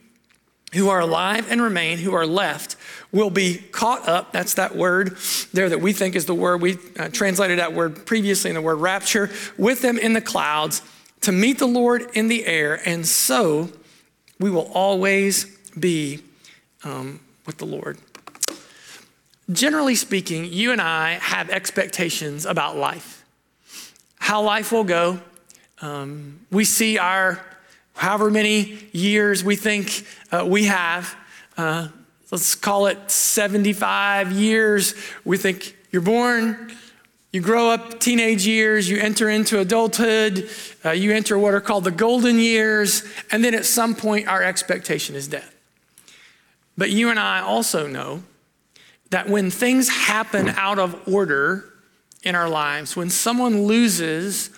who 0.74 0.88
are 0.88 1.00
alive 1.00 1.50
and 1.50 1.60
remain, 1.60 1.98
who 1.98 2.14
are 2.14 2.26
left, 2.26 2.71
will 3.12 3.30
be 3.30 3.58
caught 3.72 4.08
up. 4.08 4.32
That's 4.32 4.54
that 4.54 4.74
word 4.74 5.16
there 5.52 5.68
that 5.68 5.80
we 5.80 5.92
think 5.92 6.16
is 6.16 6.24
the 6.24 6.34
word. 6.34 6.62
We 6.62 6.78
uh, 6.98 7.10
translated 7.10 7.58
that 7.58 7.74
word 7.74 8.06
previously 8.06 8.50
in 8.50 8.54
the 8.54 8.62
word 8.62 8.76
rapture, 8.76 9.30
with 9.58 9.82
them 9.82 9.98
in 9.98 10.14
the 10.14 10.22
clouds 10.22 10.82
to 11.20 11.30
meet 11.30 11.58
the 11.58 11.66
Lord 11.66 12.10
in 12.14 12.28
the 12.28 12.46
air. 12.46 12.80
And 12.86 13.06
so 13.06 13.70
we 14.40 14.50
will 14.50 14.70
always 14.72 15.44
be 15.78 16.22
um, 16.84 17.20
with 17.46 17.58
the 17.58 17.66
Lord. 17.66 17.98
generally 19.50 19.94
speaking, 19.94 20.44
you 20.46 20.72
and 20.72 20.80
I 20.80 21.12
have 21.14 21.50
expectations 21.50 22.46
about 22.46 22.76
life, 22.76 23.24
how 24.18 24.42
life 24.42 24.72
will 24.72 24.84
go. 24.84 25.20
Um, 25.80 26.40
we 26.50 26.64
see 26.64 26.98
our 26.98 27.44
however 27.94 28.30
many 28.30 28.78
years 28.92 29.44
we 29.44 29.56
think 29.56 30.06
uh, 30.30 30.44
we 30.46 30.64
have. 30.64 31.14
Uh, 31.56 31.88
let's 32.32 32.54
call 32.54 32.86
it 32.86 33.10
75 33.10 34.32
years. 34.32 34.94
We 35.24 35.36
think 35.36 35.76
you're 35.92 36.02
born, 36.02 36.74
you 37.30 37.42
grow 37.42 37.68
up 37.68 38.00
teenage 38.00 38.46
years, 38.46 38.88
you 38.88 38.98
enter 38.98 39.28
into 39.28 39.60
adulthood, 39.60 40.48
uh, 40.84 40.90
you 40.90 41.12
enter 41.12 41.38
what 41.38 41.52
are 41.54 41.60
called 41.60 41.84
the 41.84 41.90
golden 41.90 42.38
years, 42.38 43.04
and 43.30 43.44
then 43.44 43.54
at 43.54 43.66
some 43.66 43.94
point 43.94 44.28
our 44.28 44.42
expectation 44.42 45.14
is 45.14 45.28
death. 45.28 45.54
But 46.76 46.90
you 46.90 47.10
and 47.10 47.18
I 47.18 47.40
also 47.40 47.86
know 47.86 48.22
that 49.10 49.28
when 49.28 49.50
things 49.50 49.90
happen 49.90 50.48
out 50.48 50.78
of 50.78 51.06
order 51.06 51.66
in 52.22 52.34
our 52.34 52.48
lives, 52.48 52.96
when 52.96 53.10
someone 53.10 53.64
loses 53.64 54.48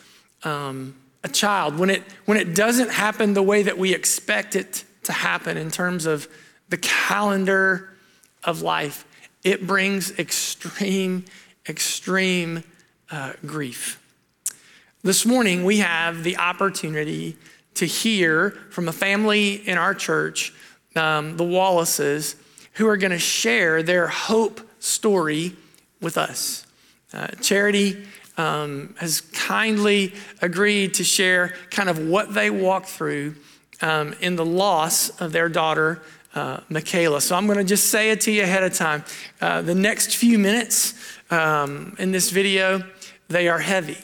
um, 0.44 0.94
a 1.24 1.28
child, 1.28 1.76
when 1.76 1.90
it, 1.90 2.04
when 2.24 2.38
it 2.38 2.54
doesn't 2.54 2.90
happen 2.90 3.34
the 3.34 3.42
way 3.42 3.64
that 3.64 3.78
we 3.78 3.92
expect 3.92 4.54
it 4.54 4.84
to 5.02 5.12
happen 5.12 5.56
in 5.56 5.72
terms 5.72 6.06
of 6.06 6.28
the 6.74 6.78
calendar 6.78 7.88
of 8.42 8.60
life, 8.60 9.06
it 9.44 9.64
brings 9.64 10.10
extreme, 10.18 11.24
extreme 11.68 12.64
uh, 13.12 13.32
grief. 13.46 14.02
This 15.04 15.24
morning, 15.24 15.64
we 15.64 15.78
have 15.78 16.24
the 16.24 16.36
opportunity 16.36 17.36
to 17.74 17.86
hear 17.86 18.50
from 18.70 18.88
a 18.88 18.92
family 18.92 19.54
in 19.68 19.78
our 19.78 19.94
church, 19.94 20.52
um, 20.96 21.36
the 21.36 21.44
Wallaces, 21.44 22.34
who 22.72 22.88
are 22.88 22.96
going 22.96 23.12
to 23.12 23.20
share 23.20 23.84
their 23.84 24.08
hope 24.08 24.60
story 24.80 25.54
with 26.00 26.18
us. 26.18 26.66
Uh, 27.12 27.28
Charity 27.40 28.04
um, 28.36 28.96
has 28.98 29.20
kindly 29.20 30.12
agreed 30.42 30.94
to 30.94 31.04
share 31.04 31.54
kind 31.70 31.88
of 31.88 32.00
what 32.00 32.34
they 32.34 32.50
walked 32.50 32.88
through 32.88 33.36
um, 33.80 34.12
in 34.20 34.34
the 34.34 34.44
loss 34.44 35.10
of 35.20 35.30
their 35.30 35.48
daughter, 35.48 36.02
uh, 36.34 36.60
Michaela. 36.68 37.20
So 37.20 37.36
I'm 37.36 37.46
going 37.46 37.58
to 37.58 37.64
just 37.64 37.90
say 37.90 38.10
it 38.10 38.20
to 38.22 38.32
you 38.32 38.42
ahead 38.42 38.62
of 38.62 38.74
time. 38.74 39.04
Uh, 39.40 39.62
the 39.62 39.74
next 39.74 40.16
few 40.16 40.38
minutes 40.38 40.94
um, 41.30 41.94
in 41.98 42.12
this 42.12 42.30
video, 42.30 42.82
they 43.28 43.48
are 43.48 43.60
heavy. 43.60 43.98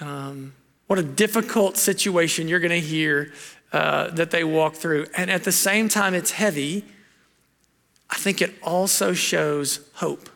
Um, 0.00 0.54
what 0.86 0.98
a 0.98 1.02
difficult 1.02 1.76
situation 1.76 2.48
you're 2.48 2.60
going 2.60 2.70
to 2.70 2.80
hear 2.80 3.32
uh, 3.72 4.10
that 4.10 4.30
they 4.30 4.44
walk 4.44 4.74
through. 4.74 5.06
And 5.16 5.30
at 5.30 5.44
the 5.44 5.52
same 5.52 5.88
time, 5.88 6.14
it's 6.14 6.32
heavy 6.32 6.84
I 8.12 8.16
think 8.16 8.42
it 8.42 8.54
also 8.62 9.14
shows 9.14 9.80
hope. 9.94 10.28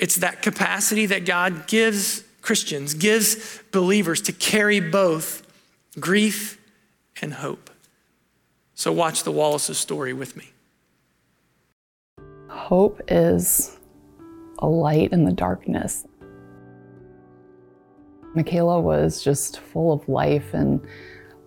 It's 0.00 0.16
that 0.16 0.42
capacity 0.42 1.06
that 1.06 1.24
God 1.24 1.68
gives 1.68 2.24
Christians, 2.42 2.94
gives 2.94 3.62
believers 3.70 4.20
to 4.22 4.32
carry 4.32 4.80
both 4.80 5.46
grief 6.00 6.60
and 7.22 7.32
hope. 7.32 7.69
So, 8.80 8.90
watch 8.92 9.24
the 9.24 9.30
Wallace's 9.30 9.76
story 9.76 10.14
with 10.14 10.38
me. 10.38 10.52
Hope 12.48 12.98
is 13.08 13.78
a 14.60 14.66
light 14.66 15.12
in 15.12 15.26
the 15.26 15.32
darkness. 15.34 16.06
Michaela 18.34 18.80
was 18.80 19.22
just 19.22 19.60
full 19.60 19.92
of 19.92 20.08
life 20.08 20.54
and 20.54 20.80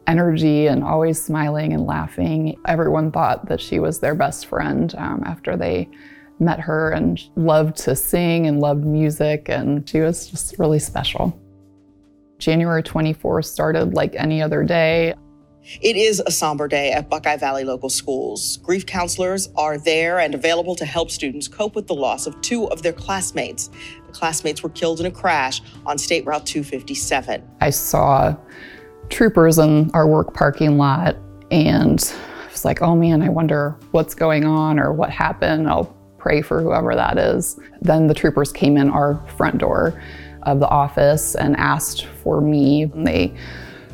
energy 0.05 0.67
and 0.67 0.83
always 0.83 1.19
smiling 1.19 1.73
and 1.73 1.87
laughing. 1.87 2.55
Everyone 2.67 3.11
thought 3.11 3.47
that 3.47 3.59
she 3.59 3.79
was 3.79 3.99
their 3.99 4.13
best 4.13 4.45
friend 4.45 4.93
um, 4.99 5.23
after 5.25 5.57
they 5.57 5.89
met 6.37 6.59
her 6.59 6.91
and 6.91 7.19
loved 7.35 7.77
to 7.77 7.95
sing 7.95 8.45
and 8.45 8.59
loved 8.59 8.85
music, 8.85 9.49
and 9.49 9.89
she 9.89 10.01
was 10.01 10.27
just 10.27 10.59
really 10.59 10.77
special. 10.77 11.35
January 12.37 12.83
24th 12.83 13.45
started 13.45 13.95
like 13.95 14.13
any 14.13 14.39
other 14.39 14.63
day. 14.63 15.15
It 15.81 15.95
is 15.95 16.21
a 16.25 16.31
somber 16.31 16.67
day 16.67 16.91
at 16.91 17.09
Buckeye 17.09 17.37
Valley 17.37 17.63
Local 17.63 17.89
Schools. 17.89 18.57
Grief 18.57 18.85
counselors 18.85 19.49
are 19.55 19.77
there 19.77 20.19
and 20.19 20.35
available 20.35 20.75
to 20.75 20.85
help 20.85 21.09
students 21.09 21.47
cope 21.47 21.75
with 21.75 21.87
the 21.87 21.93
loss 21.93 22.27
of 22.27 22.39
two 22.41 22.69
of 22.69 22.81
their 22.81 22.91
classmates. 22.91 23.69
The 24.05 24.11
classmates 24.11 24.61
were 24.61 24.69
killed 24.69 24.99
in 24.99 25.05
a 25.05 25.11
crash 25.11 25.61
on 25.85 25.97
State 25.97 26.25
Route 26.25 26.45
257. 26.45 27.47
I 27.61 27.69
saw 27.69 28.35
troopers 29.09 29.57
in 29.57 29.89
our 29.93 30.05
work 30.05 30.33
parking 30.33 30.77
lot 30.77 31.15
and 31.49 32.13
I 32.41 32.51
was 32.51 32.65
like, 32.65 32.81
oh 32.81 32.95
man, 32.95 33.21
I 33.21 33.29
wonder 33.29 33.77
what's 33.91 34.15
going 34.15 34.43
on 34.43 34.79
or 34.79 34.91
what 34.91 35.11
happened. 35.11 35.69
I'll 35.69 35.95
pray 36.17 36.41
for 36.41 36.61
whoever 36.61 36.93
that 36.93 37.17
is. 37.17 37.57
Then 37.81 38.07
the 38.07 38.13
troopers 38.13 38.51
came 38.51 38.75
in 38.75 38.89
our 38.89 39.25
front 39.37 39.59
door 39.59 40.01
of 40.43 40.59
the 40.59 40.67
office 40.67 41.35
and 41.35 41.55
asked 41.55 42.05
for 42.05 42.41
me. 42.41 42.83
And 42.83 43.07
they 43.07 43.33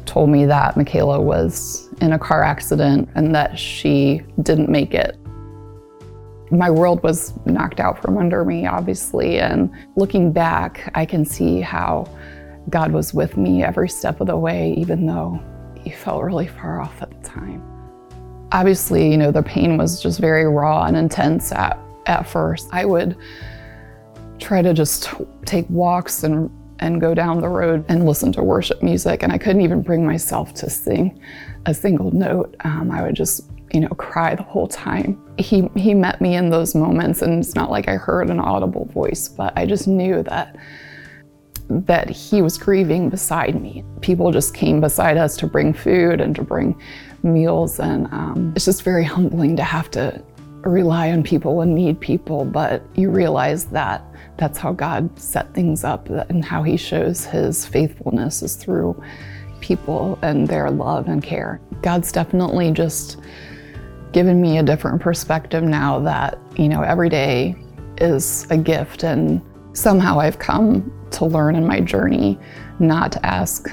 told 0.09 0.29
me 0.29 0.43
that 0.45 0.75
Michaela 0.75 1.21
was 1.21 1.87
in 2.01 2.13
a 2.13 2.19
car 2.19 2.41
accident 2.43 3.07
and 3.13 3.33
that 3.35 3.57
she 3.59 4.23
didn't 4.41 4.67
make 4.67 4.95
it. 4.95 5.15
My 6.49 6.71
world 6.71 7.03
was 7.03 7.33
knocked 7.45 7.79
out 7.79 8.01
from 8.01 8.17
under 8.17 8.43
me, 8.43 8.65
obviously. 8.65 9.39
And 9.39 9.71
looking 9.95 10.31
back, 10.31 10.91
I 10.95 11.05
can 11.05 11.23
see 11.23 11.61
how 11.61 12.11
God 12.71 12.91
was 12.91 13.13
with 13.13 13.37
me 13.37 13.63
every 13.63 13.87
step 13.87 14.19
of 14.19 14.25
the 14.25 14.35
way, 14.35 14.73
even 14.77 15.05
though 15.05 15.39
he 15.79 15.91
felt 15.91 16.23
really 16.23 16.47
far 16.47 16.81
off 16.81 16.99
at 17.03 17.11
the 17.11 17.29
time. 17.29 17.61
Obviously, 18.51 19.11
you 19.11 19.17
know, 19.17 19.31
the 19.31 19.43
pain 19.43 19.77
was 19.77 20.01
just 20.01 20.19
very 20.19 20.47
raw 20.47 20.85
and 20.85 20.97
intense 20.97 21.51
at, 21.51 21.77
at 22.07 22.27
first. 22.27 22.67
I 22.71 22.83
would 22.83 23.15
try 24.39 24.63
to 24.63 24.73
just 24.73 25.13
take 25.45 25.69
walks 25.69 26.23
and, 26.23 26.49
and 26.79 27.01
go 27.01 27.13
down 27.13 27.41
the 27.41 27.49
road 27.49 27.85
and 27.89 28.05
listen 28.05 28.31
to 28.33 28.43
worship 28.43 28.81
music, 28.81 29.23
and 29.23 29.31
I 29.31 29.37
couldn't 29.37 29.61
even 29.61 29.81
bring 29.81 30.05
myself 30.05 30.53
to 30.55 30.69
sing 30.69 31.19
a 31.65 31.73
single 31.73 32.11
note. 32.11 32.55
Um, 32.63 32.91
I 32.91 33.01
would 33.01 33.15
just 33.15 33.43
you 33.73 33.81
know, 33.81 33.89
cry 33.89 34.35
the 34.35 34.43
whole 34.43 34.67
time. 34.67 35.21
He, 35.37 35.69
he 35.75 35.93
met 35.93 36.21
me 36.21 36.35
in 36.35 36.49
those 36.49 36.73
moments, 36.75 37.21
and 37.21 37.39
it's 37.39 37.55
not 37.55 37.69
like 37.69 37.87
I 37.87 37.95
heard 37.95 38.29
an 38.29 38.39
audible 38.39 38.85
voice, 38.85 39.27
but 39.27 39.53
I 39.55 39.65
just 39.65 39.87
knew 39.87 40.23
that 40.23 40.55
that 41.71 42.09
he 42.09 42.41
was 42.41 42.57
grieving 42.57 43.09
beside 43.09 43.61
me. 43.61 43.83
People 44.01 44.31
just 44.31 44.55
came 44.55 44.81
beside 44.81 45.17
us 45.17 45.37
to 45.37 45.45
bring 45.45 45.71
food 45.71 46.19
and 46.19 46.35
to 46.35 46.41
bring 46.41 46.75
meals, 47.21 47.79
and 47.79 48.07
um, 48.07 48.53
it's 48.55 48.65
just 48.65 48.81
very 48.81 49.03
humbling 49.03 49.55
to 49.55 49.63
have 49.63 49.91
to 49.91 50.19
rely 50.61 51.11
on 51.11 51.23
people 51.23 51.61
and 51.61 51.73
need 51.73 51.99
people, 51.99 52.45
but 52.45 52.83
you 52.95 53.09
realize 53.09 53.65
that 53.65 54.03
that's 54.37 54.57
how 54.57 54.71
God 54.71 55.19
set 55.19 55.53
things 55.53 55.83
up 55.83 56.09
and 56.09 56.43
how 56.43 56.63
he 56.63 56.77
shows 56.77 57.25
his 57.25 57.65
faithfulness 57.65 58.41
is 58.41 58.55
through 58.55 59.01
people 59.59 60.17
and 60.21 60.47
their 60.47 60.71
love 60.71 61.07
and 61.07 61.21
care. 61.21 61.59
God's 61.81 62.11
definitely 62.11 62.71
just 62.71 63.17
given 64.11 64.41
me 64.41 64.57
a 64.57 64.63
different 64.63 65.01
perspective 65.01 65.63
now 65.63 65.99
that, 65.99 66.39
you 66.55 66.67
know, 66.67 66.81
every 66.81 67.09
day 67.09 67.55
is 67.97 68.47
a 68.49 68.57
gift 68.57 69.03
and 69.03 69.41
somehow 69.73 70.19
I've 70.19 70.39
come 70.39 70.91
to 71.11 71.25
learn 71.25 71.55
in 71.55 71.65
my 71.65 71.79
journey 71.79 72.39
not 72.79 73.11
to 73.13 73.25
ask 73.25 73.69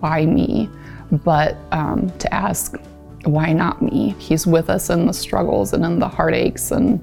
why 0.00 0.26
me, 0.26 0.68
but 1.10 1.56
um, 1.72 2.10
to 2.18 2.32
ask 2.32 2.76
why 3.24 3.52
not 3.52 3.82
me. 3.82 4.14
He's 4.18 4.46
with 4.46 4.70
us 4.70 4.90
in 4.90 5.06
the 5.06 5.12
struggles 5.12 5.72
and 5.72 5.84
in 5.84 5.98
the 5.98 6.08
heartaches, 6.08 6.70
and 6.72 7.02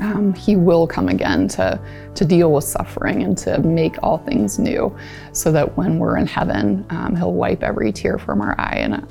um, 0.00 0.34
He 0.34 0.56
will 0.56 0.86
come 0.86 1.08
again 1.08 1.48
to, 1.48 1.80
to 2.14 2.24
deal 2.24 2.52
with 2.52 2.64
suffering 2.64 3.22
and 3.22 3.36
to 3.38 3.58
make 3.60 3.96
all 4.02 4.18
things 4.18 4.58
new 4.58 4.96
so 5.32 5.50
that 5.52 5.76
when 5.76 5.98
we're 5.98 6.16
in 6.16 6.26
heaven, 6.26 6.84
um, 6.90 7.16
He'll 7.16 7.32
wipe 7.32 7.62
every 7.62 7.92
tear 7.92 8.18
from 8.18 8.40
our 8.40 8.58
eye. 8.60 8.78
And 8.78 9.06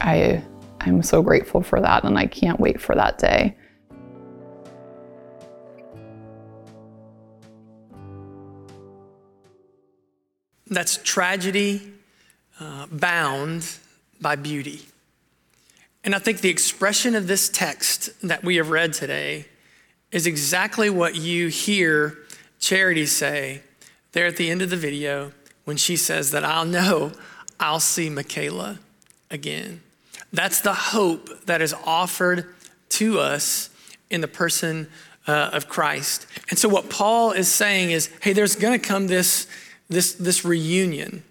I, 0.00 0.42
I'm 0.80 1.02
so 1.02 1.22
grateful 1.22 1.62
for 1.62 1.80
that, 1.80 2.04
and 2.04 2.18
I 2.18 2.26
can't 2.26 2.60
wait 2.60 2.80
for 2.80 2.94
that 2.94 3.18
day. 3.18 3.56
That's 10.70 10.98
tragedy 10.98 11.94
uh, 12.60 12.86
bound 12.92 13.78
by 14.20 14.36
beauty. 14.36 14.82
And 16.04 16.14
I 16.14 16.18
think 16.18 16.40
the 16.40 16.48
expression 16.48 17.14
of 17.14 17.26
this 17.26 17.48
text 17.48 18.10
that 18.26 18.44
we 18.44 18.56
have 18.56 18.70
read 18.70 18.92
today 18.92 19.46
is 20.10 20.26
exactly 20.26 20.88
what 20.88 21.16
you 21.16 21.48
hear 21.48 22.18
Charity 22.60 23.06
say 23.06 23.62
there 24.12 24.26
at 24.26 24.36
the 24.36 24.50
end 24.50 24.62
of 24.62 24.70
the 24.70 24.76
video 24.76 25.32
when 25.64 25.76
she 25.76 25.96
says 25.96 26.30
that 26.30 26.44
I'll 26.44 26.64
know 26.64 27.12
I'll 27.60 27.80
see 27.80 28.08
Michaela 28.08 28.78
again. 29.30 29.82
That's 30.32 30.60
the 30.60 30.74
hope 30.74 31.46
that 31.46 31.60
is 31.60 31.74
offered 31.84 32.54
to 32.90 33.20
us 33.20 33.70
in 34.10 34.20
the 34.20 34.28
person 34.28 34.88
uh, 35.26 35.50
of 35.52 35.68
Christ. 35.68 36.26
And 36.48 36.58
so, 36.58 36.68
what 36.68 36.88
Paul 36.88 37.32
is 37.32 37.48
saying 37.48 37.90
is 37.90 38.10
hey, 38.22 38.32
there's 38.32 38.56
going 38.56 38.78
to 38.78 38.86
come 38.86 39.06
this 39.06 39.46
this, 39.88 40.14
this 40.14 40.44
reunion 40.44 41.22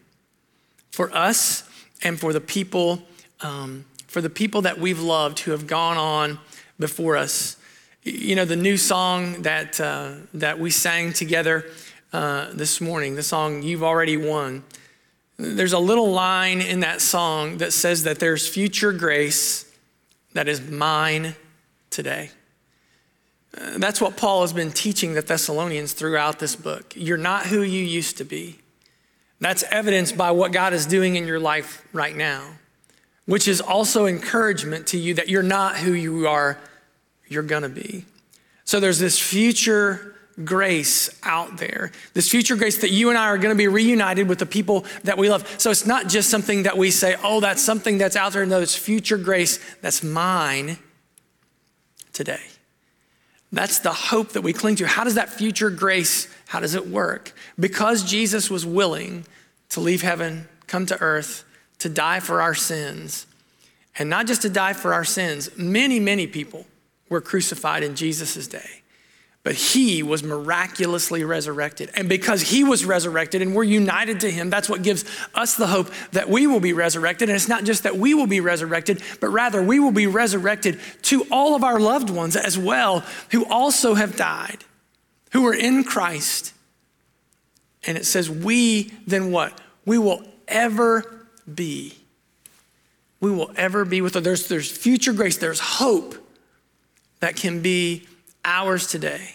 for 0.91 1.15
us 1.15 1.63
and 2.03 2.19
for 2.19 2.33
the 2.33 2.41
people 2.41 3.01
um, 3.41 3.85
for 4.07 4.21
the 4.21 4.29
people 4.29 4.61
that 4.63 4.79
we've 4.79 5.01
loved 5.01 5.39
who 5.39 5.51
have 5.51 5.67
gone 5.67 5.97
on 5.97 6.39
before 6.79 7.17
us 7.17 7.57
You 8.03 8.35
know, 8.37 8.45
the 8.45 8.55
new 8.55 8.77
song 8.77 9.41
that, 9.41 9.81
uh, 9.81 10.13
that 10.33 10.59
we 10.59 10.71
sang 10.71 11.11
together 11.11 11.65
uh, 12.13 12.53
this 12.53 12.79
morning, 12.79 13.15
the 13.15 13.23
song 13.23 13.63
You've 13.63 13.83
Already 13.83 14.15
Won, 14.15 14.63
there's 15.37 15.73
a 15.73 15.79
little 15.79 16.11
line 16.11 16.61
in 16.61 16.79
that 16.79 17.01
song 17.01 17.57
that 17.57 17.73
says 17.73 18.03
that 18.03 18.19
there's 18.19 18.47
future 18.47 18.93
grace 18.93 19.69
that 20.31 20.47
is 20.47 20.61
mine 20.61 21.35
today. 21.89 22.31
Uh, 23.57 23.77
that's 23.77 23.99
what 23.99 24.15
Paul 24.15 24.39
has 24.41 24.53
been 24.53 24.71
teaching 24.71 25.13
the 25.13 25.21
Thessalonians 25.21 25.91
throughout 25.91 26.39
this 26.39 26.55
book. 26.55 26.93
You're 26.95 27.17
not 27.17 27.47
who 27.47 27.61
you 27.61 27.83
used 27.83 28.17
to 28.19 28.23
be. 28.23 28.59
That's 29.41 29.63
evidenced 29.69 30.15
by 30.15 30.31
what 30.31 30.53
God 30.53 30.71
is 30.71 30.85
doing 30.85 31.17
in 31.17 31.27
your 31.27 31.41
life 31.41 31.83
right 31.91 32.15
now, 32.15 32.53
which 33.27 33.47
is 33.47 33.61
also 33.61 34.07
encouragement 34.07 34.87
to 34.87 34.97
you 34.97 35.13
that 35.13 35.29
you're 35.29 35.43
not 35.43 35.77
who 35.77 35.91
you 35.91 36.27
are, 36.27 36.57
you're 37.27 37.43
gonna 37.43 37.69
be. 37.69 38.05
So 38.65 38.79
there's 38.79 38.99
this 38.99 39.19
future 39.19 40.15
grace 40.43 41.09
out 41.23 41.57
there, 41.57 41.91
this 42.13 42.29
future 42.29 42.55
grace 42.55 42.79
that 42.81 42.89
you 42.89 43.09
and 43.09 43.17
I 43.17 43.25
are 43.25 43.37
gonna 43.37 43.55
be 43.55 43.67
reunited 43.67 44.27
with 44.29 44.39
the 44.39 44.45
people 44.45 44.85
that 45.03 45.17
we 45.17 45.29
love. 45.29 45.47
So 45.59 45.69
it's 45.69 45.85
not 45.85 46.07
just 46.07 46.29
something 46.29 46.63
that 46.63 46.77
we 46.77 46.89
say, 46.89 47.15
oh, 47.23 47.39
that's 47.39 47.61
something 47.61 47.97
that's 47.97 48.15
out 48.15 48.33
there. 48.33 48.45
No, 48.45 48.61
it's 48.61 48.75
future 48.75 49.17
grace 49.17 49.59
that's 49.81 50.03
mine 50.03 50.77
today. 52.13 52.41
That's 53.51 53.79
the 53.79 53.93
hope 53.93 54.29
that 54.29 54.41
we 54.41 54.53
cling 54.53 54.75
to. 54.77 54.87
How 54.87 55.03
does 55.03 55.15
that 55.15 55.29
future 55.29 55.69
grace, 55.69 56.27
how 56.47 56.59
does 56.59 56.75
it 56.75 56.87
work? 56.87 57.33
Because 57.59 58.03
Jesus 58.03 58.49
was 58.49 58.65
willing 58.65 59.25
to 59.69 59.79
leave 59.79 60.01
heaven, 60.01 60.47
come 60.67 60.85
to 60.85 60.99
earth, 61.01 61.43
to 61.79 61.89
die 61.89 62.19
for 62.19 62.41
our 62.41 62.55
sins, 62.55 63.27
and 63.97 64.09
not 64.09 64.27
just 64.27 64.43
to 64.43 64.49
die 64.49 64.73
for 64.73 64.93
our 64.93 65.03
sins, 65.03 65.49
many, 65.57 65.99
many 65.99 66.27
people 66.27 66.65
were 67.09 67.21
crucified 67.21 67.83
in 67.83 67.95
Jesus' 67.95 68.47
day. 68.47 68.81
But 69.43 69.55
he 69.55 70.03
was 70.03 70.23
miraculously 70.23 71.23
resurrected. 71.23 71.89
And 71.95 72.09
because 72.09 72.41
he 72.41 72.65
was 72.65 72.83
resurrected 72.83 73.41
and 73.41 73.55
we're 73.55 73.63
united 73.63 74.19
to 74.19 74.29
him, 74.29 74.49
that's 74.49 74.67
what 74.67 74.83
gives 74.83 75.05
us 75.33 75.55
the 75.55 75.67
hope 75.67 75.89
that 76.11 76.27
we 76.27 76.47
will 76.47 76.59
be 76.59 76.73
resurrected. 76.73 77.29
And 77.29 77.35
it's 77.37 77.47
not 77.47 77.63
just 77.63 77.83
that 77.83 77.95
we 77.95 78.13
will 78.13 78.27
be 78.27 78.41
resurrected, 78.41 79.01
but 79.21 79.29
rather 79.29 79.63
we 79.63 79.79
will 79.79 79.93
be 79.93 80.05
resurrected 80.05 80.81
to 81.03 81.25
all 81.31 81.55
of 81.55 81.63
our 81.63 81.79
loved 81.79 82.09
ones 82.09 82.35
as 82.35 82.57
well 82.57 83.05
who 83.31 83.45
also 83.45 83.93
have 83.93 84.17
died, 84.17 84.65
who 85.31 85.47
are 85.47 85.55
in 85.55 85.85
Christ. 85.85 86.53
And 87.85 87.97
it 87.97 88.05
says, 88.05 88.29
We 88.29 88.91
then 89.07 89.31
what? 89.31 89.61
We 89.85 89.97
will 89.97 90.23
ever 90.49 91.16
be. 91.53 91.95
We 93.19 93.31
will 93.31 93.51
ever 93.55 93.85
be 93.85 94.01
with 94.01 94.13
them. 94.13 94.23
There's, 94.23 94.47
there's 94.47 94.69
future 94.69 95.13
grace, 95.13 95.37
there's 95.37 95.59
hope 95.59 96.15
that 97.19 97.35
can 97.35 97.61
be 97.61 98.07
ours 98.45 98.87
today. 98.87 99.33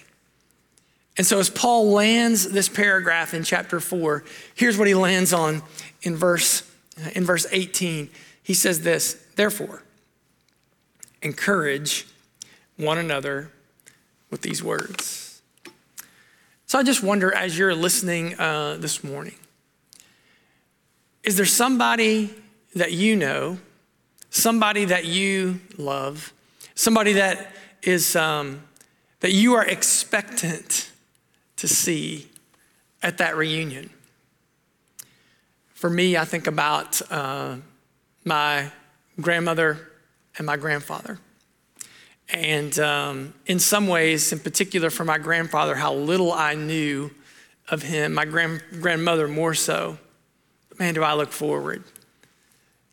And 1.19 1.27
so, 1.27 1.39
as 1.39 1.51
Paul 1.51 1.91
lands 1.91 2.49
this 2.51 2.69
paragraph 2.69 3.35
in 3.35 3.43
chapter 3.43 3.81
four, 3.81 4.25
here's 4.55 4.79
what 4.79 4.89
he 4.89 4.95
lands 4.95 5.33
on 5.33 5.63
in 6.03 6.17
verse, 6.17 6.63
in 7.15 7.25
verse 7.25 7.47
18. 7.51 8.09
He 8.43 8.55
says 8.55 8.81
this 8.81 9.23
Therefore, 9.37 9.83
encourage 11.21 12.07
one 12.77 12.97
another 12.97 13.51
with 14.31 14.41
these 14.41 14.63
words. 14.63 15.43
So, 16.65 16.79
I 16.79 16.83
just 16.83 17.03
wonder 17.03 17.35
as 17.35 17.59
you're 17.59 17.75
listening 17.75 18.39
uh, 18.41 18.79
this 18.81 19.05
morning, 19.05 19.35
is 21.25 21.37
there 21.37 21.47
somebody 21.47 22.31
that 22.75 22.93
you 22.93 23.17
know, 23.17 23.59
somebody 24.31 24.87
that 24.87 25.05
you 25.05 25.61
love, 25.79 26.33
somebody 26.75 27.15
that 27.15 27.55
is 27.83 28.17
um, 28.17 28.63
that 29.21 29.33
you 29.33 29.55
are 29.55 29.65
expectant 29.65 30.91
to 31.57 31.69
see 31.69 32.29
at 33.03 33.19
that 33.19 33.37
reunion. 33.37 33.91
For 35.75 35.91
me, 35.91 36.17
I 36.17 36.25
think 36.25 36.47
about 36.47 37.01
uh, 37.11 37.57
my 38.25 38.71
grandmother 39.21 39.91
and 40.39 40.47
my 40.47 40.57
grandfather. 40.57 41.19
And 42.29 42.77
um, 42.79 43.35
in 43.47 43.59
some 43.59 43.87
ways, 43.89 44.33
in 44.33 44.39
particular 44.39 44.91
for 44.91 45.05
my 45.05 45.19
grandfather, 45.19 45.75
how 45.75 45.93
little 45.93 46.33
I 46.33 46.55
knew 46.55 47.11
of 47.69 47.83
him, 47.83 48.15
my 48.15 48.25
grand- 48.25 48.63
grandmother 48.81 49.29
more 49.29 49.55
so. 49.55 49.99
Man, 50.83 50.95
do 50.95 51.05
I 51.05 51.15
look 51.15 51.31
forward. 51.31 51.85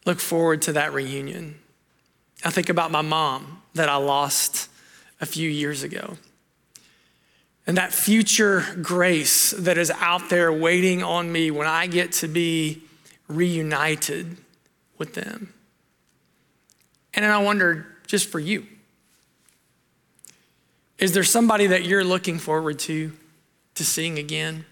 Look 0.05 0.19
forward 0.19 0.61
to 0.61 0.73
that 0.73 0.93
reunion. 0.93 1.59
I 2.45 2.51
think 2.51 2.69
about 2.69 2.91
my 2.91 3.01
mom 3.01 3.63
that 3.73 3.89
I 3.89 3.95
lost 3.95 4.69
a 5.19 5.25
few 5.25 5.49
years 5.49 5.81
ago 5.81 6.15
and 7.65 7.77
that 7.77 7.91
future 7.91 8.63
grace 8.79 9.55
that 9.57 9.79
is 9.79 9.89
out 9.89 10.29
there 10.29 10.53
waiting 10.53 11.01
on 11.01 11.31
me 11.31 11.49
when 11.49 11.65
I 11.65 11.87
get 11.87 12.11
to 12.21 12.27
be 12.27 12.83
reunited 13.27 14.37
with 14.99 15.15
them. 15.15 15.51
And 17.15 17.25
then 17.25 17.31
I 17.31 17.39
wonder, 17.39 17.87
just 18.05 18.29
for 18.29 18.39
you, 18.39 18.67
is 20.99 21.13
there 21.13 21.23
somebody 21.23 21.65
that 21.65 21.85
you're 21.85 22.03
looking 22.03 22.37
forward 22.37 22.77
to 22.81 23.13
to 23.73 23.83
seeing 23.83 24.19
again? 24.19 24.65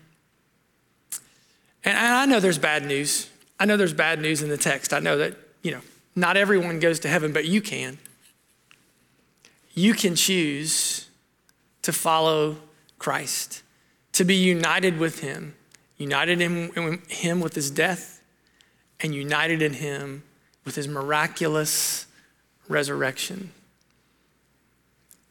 And 1.87 1.97
I 1.97 2.25
know 2.25 2.41
there's 2.41 2.57
bad 2.57 2.85
news. 2.85 3.29
I 3.57 3.65
know 3.65 3.77
there's 3.77 3.93
bad 3.93 4.19
news 4.19 4.43
in 4.43 4.49
the 4.49 4.57
text. 4.57 4.91
I 4.91 4.99
know 4.99 5.17
that, 5.19 5.37
you 5.61 5.71
know, 5.71 5.79
not 6.17 6.35
everyone 6.35 6.79
goes 6.79 6.99
to 6.99 7.07
heaven, 7.07 7.31
but 7.31 7.45
you 7.45 7.61
can. 7.61 7.97
You 9.73 9.93
can 9.93 10.15
choose 10.15 11.07
to 11.83 11.93
follow 11.93 12.57
Christ, 12.99 13.63
to 14.11 14.25
be 14.25 14.35
united 14.35 14.99
with 14.99 15.21
him, 15.21 15.55
united 15.95 16.41
in 16.41 16.99
him 17.07 17.39
with 17.39 17.55
his 17.55 17.71
death, 17.71 18.21
and 18.99 19.15
united 19.15 19.61
in 19.61 19.73
him 19.73 20.23
with 20.65 20.75
his 20.75 20.89
miraculous 20.89 22.05
resurrection. 22.67 23.51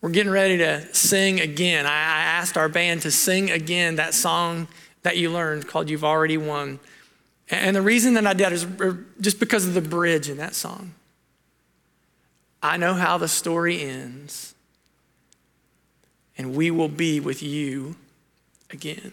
We're 0.00 0.08
getting 0.08 0.32
ready 0.32 0.56
to 0.56 0.94
sing 0.94 1.38
again. 1.40 1.84
I 1.84 1.90
asked 1.98 2.56
our 2.56 2.70
band 2.70 3.02
to 3.02 3.10
sing 3.10 3.50
again 3.50 3.96
that 3.96 4.14
song 4.14 4.68
that 5.06 5.16
you 5.16 5.30
learned 5.30 5.68
called 5.68 5.88
You've 5.88 6.02
Already 6.02 6.36
Won. 6.36 6.80
And 7.48 7.76
the 7.76 7.80
reason 7.80 8.14
that 8.14 8.26
I 8.26 8.32
did 8.32 8.52
is 8.52 8.66
er, 8.80 9.06
just 9.20 9.38
because 9.38 9.64
of 9.64 9.72
the 9.72 9.80
bridge 9.80 10.28
in 10.28 10.36
that 10.38 10.52
song. 10.52 10.94
I 12.60 12.76
know 12.76 12.94
how 12.94 13.16
the 13.16 13.28
story 13.28 13.82
ends 13.82 14.56
and 16.36 16.56
we 16.56 16.72
will 16.72 16.88
be 16.88 17.20
with 17.20 17.40
you 17.40 17.94
again. 18.68 19.12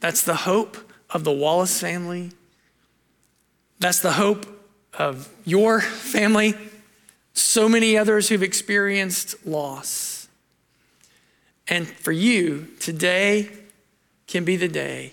That's 0.00 0.24
the 0.24 0.34
hope 0.34 0.76
of 1.08 1.22
the 1.22 1.30
Wallace 1.30 1.80
family. 1.80 2.32
That's 3.78 4.00
the 4.00 4.14
hope 4.14 4.44
of 4.92 5.28
your 5.44 5.80
family, 5.82 6.54
so 7.32 7.68
many 7.68 7.96
others 7.96 8.28
who've 8.28 8.42
experienced 8.42 9.46
loss. 9.46 10.26
And 11.68 11.86
for 11.86 12.10
you, 12.10 12.66
today 12.80 13.50
can 14.26 14.44
be 14.44 14.56
the 14.56 14.68
day 14.68 15.12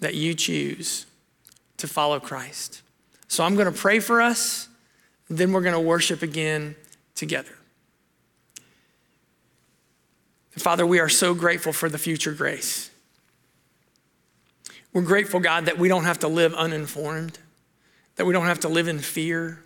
that 0.00 0.14
you 0.14 0.34
choose 0.34 1.06
to 1.76 1.86
follow 1.88 2.20
Christ. 2.20 2.82
So 3.28 3.44
I'm 3.44 3.54
going 3.54 3.72
to 3.72 3.78
pray 3.78 4.00
for 4.00 4.20
us, 4.20 4.68
then 5.28 5.52
we're 5.52 5.62
going 5.62 5.74
to 5.74 5.80
worship 5.80 6.22
again 6.22 6.76
together. 7.14 7.56
Father, 10.52 10.86
we 10.86 11.00
are 11.00 11.08
so 11.08 11.34
grateful 11.34 11.72
for 11.72 11.88
the 11.88 11.98
future 11.98 12.32
grace. 12.32 12.90
We're 14.92 15.02
grateful, 15.02 15.40
God, 15.40 15.66
that 15.66 15.78
we 15.78 15.88
don't 15.88 16.04
have 16.04 16.20
to 16.20 16.28
live 16.28 16.54
uninformed, 16.54 17.38
that 18.16 18.24
we 18.24 18.32
don't 18.32 18.46
have 18.46 18.60
to 18.60 18.68
live 18.68 18.86
in 18.86 19.00
fear, 19.00 19.64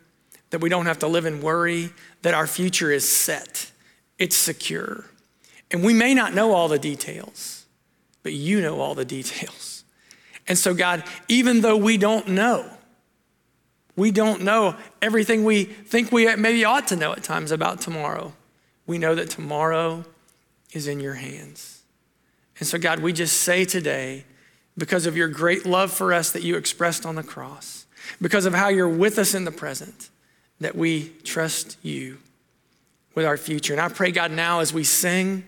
that 0.51 0.61
we 0.61 0.71
don't 0.71 0.87
have 0.87 1.01
to 1.01 1.07
live 1.07 1.27
in 1.27 1.43
worry, 1.43 1.91
that 2.23 2.33
our 2.33 2.47
future 2.47 2.91
is 2.91 3.07
set, 3.07 3.71
it's 4.19 4.37
secure. 4.37 5.05
And 5.71 5.85
we 5.85 5.93
may 5.93 6.15
not 6.15 6.33
know 6.33 6.53
all 6.53 6.69
the 6.69 6.79
details, 6.79 7.58
but 8.23 8.33
you 8.33 8.61
know 8.61 8.81
all 8.81 8.95
the 8.95 9.05
details. 9.05 9.85
And 10.47 10.57
so, 10.57 10.75
God, 10.75 11.05
even 11.29 11.61
though 11.61 11.77
we 11.77 11.99
don't 11.99 12.29
know, 12.29 12.69
we 13.97 14.11
don't 14.11 14.43
know 14.43 14.77
everything 15.03 15.45
we 15.45 15.65
think 15.65 16.11
we 16.11 16.35
maybe 16.37 16.65
ought 16.65 16.87
to 16.89 16.97
know 16.97 17.13
at 17.13 17.23
times 17.23 17.53
about 17.53 17.81
tomorrow. 17.81 18.33
We 18.87 18.97
know 18.97 19.15
that 19.15 19.29
tomorrow 19.29 20.05
is 20.73 20.89
in 20.89 21.01
your 21.01 21.15
hands. 21.15 21.83
And 22.59 22.67
so, 22.67 22.79
God, 22.79 23.01
we 23.01 23.13
just 23.13 23.43
say 23.43 23.65
today, 23.65 24.25
because 24.77 25.07
of 25.07 25.17
your 25.17 25.29
great 25.29 25.67
love 25.67 25.93
for 25.93 26.13
us 26.13 26.31
that 26.33 26.43
you 26.43 26.57
expressed 26.57 27.05
on 27.05 27.17
the 27.17 27.23
cross, 27.23 27.87
because 28.21 28.47
of 28.47 28.55
how 28.55 28.69
you're 28.69 28.89
with 28.89 29.19
us 29.19 29.35
in 29.35 29.45
the 29.45 29.51
present, 29.51 30.09
that 30.61 30.77
we 30.77 31.11
trust 31.25 31.77
you 31.83 32.19
with 33.15 33.27
our 33.27 33.37
future. 33.37 33.73
And 33.73 33.81
I 33.81 33.89
pray, 33.89 34.13
God, 34.13 34.31
now 34.31 34.61
as 34.61 34.73
we 34.73 34.85
sing, 34.85 35.45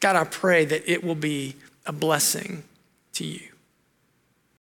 God, 0.00 0.16
I 0.16 0.24
pray 0.24 0.66
that 0.66 0.90
it 0.90 1.02
will 1.02 1.14
be 1.14 1.56
a 1.86 1.92
blessing 1.92 2.64
to 3.14 3.24
you. 3.24 3.55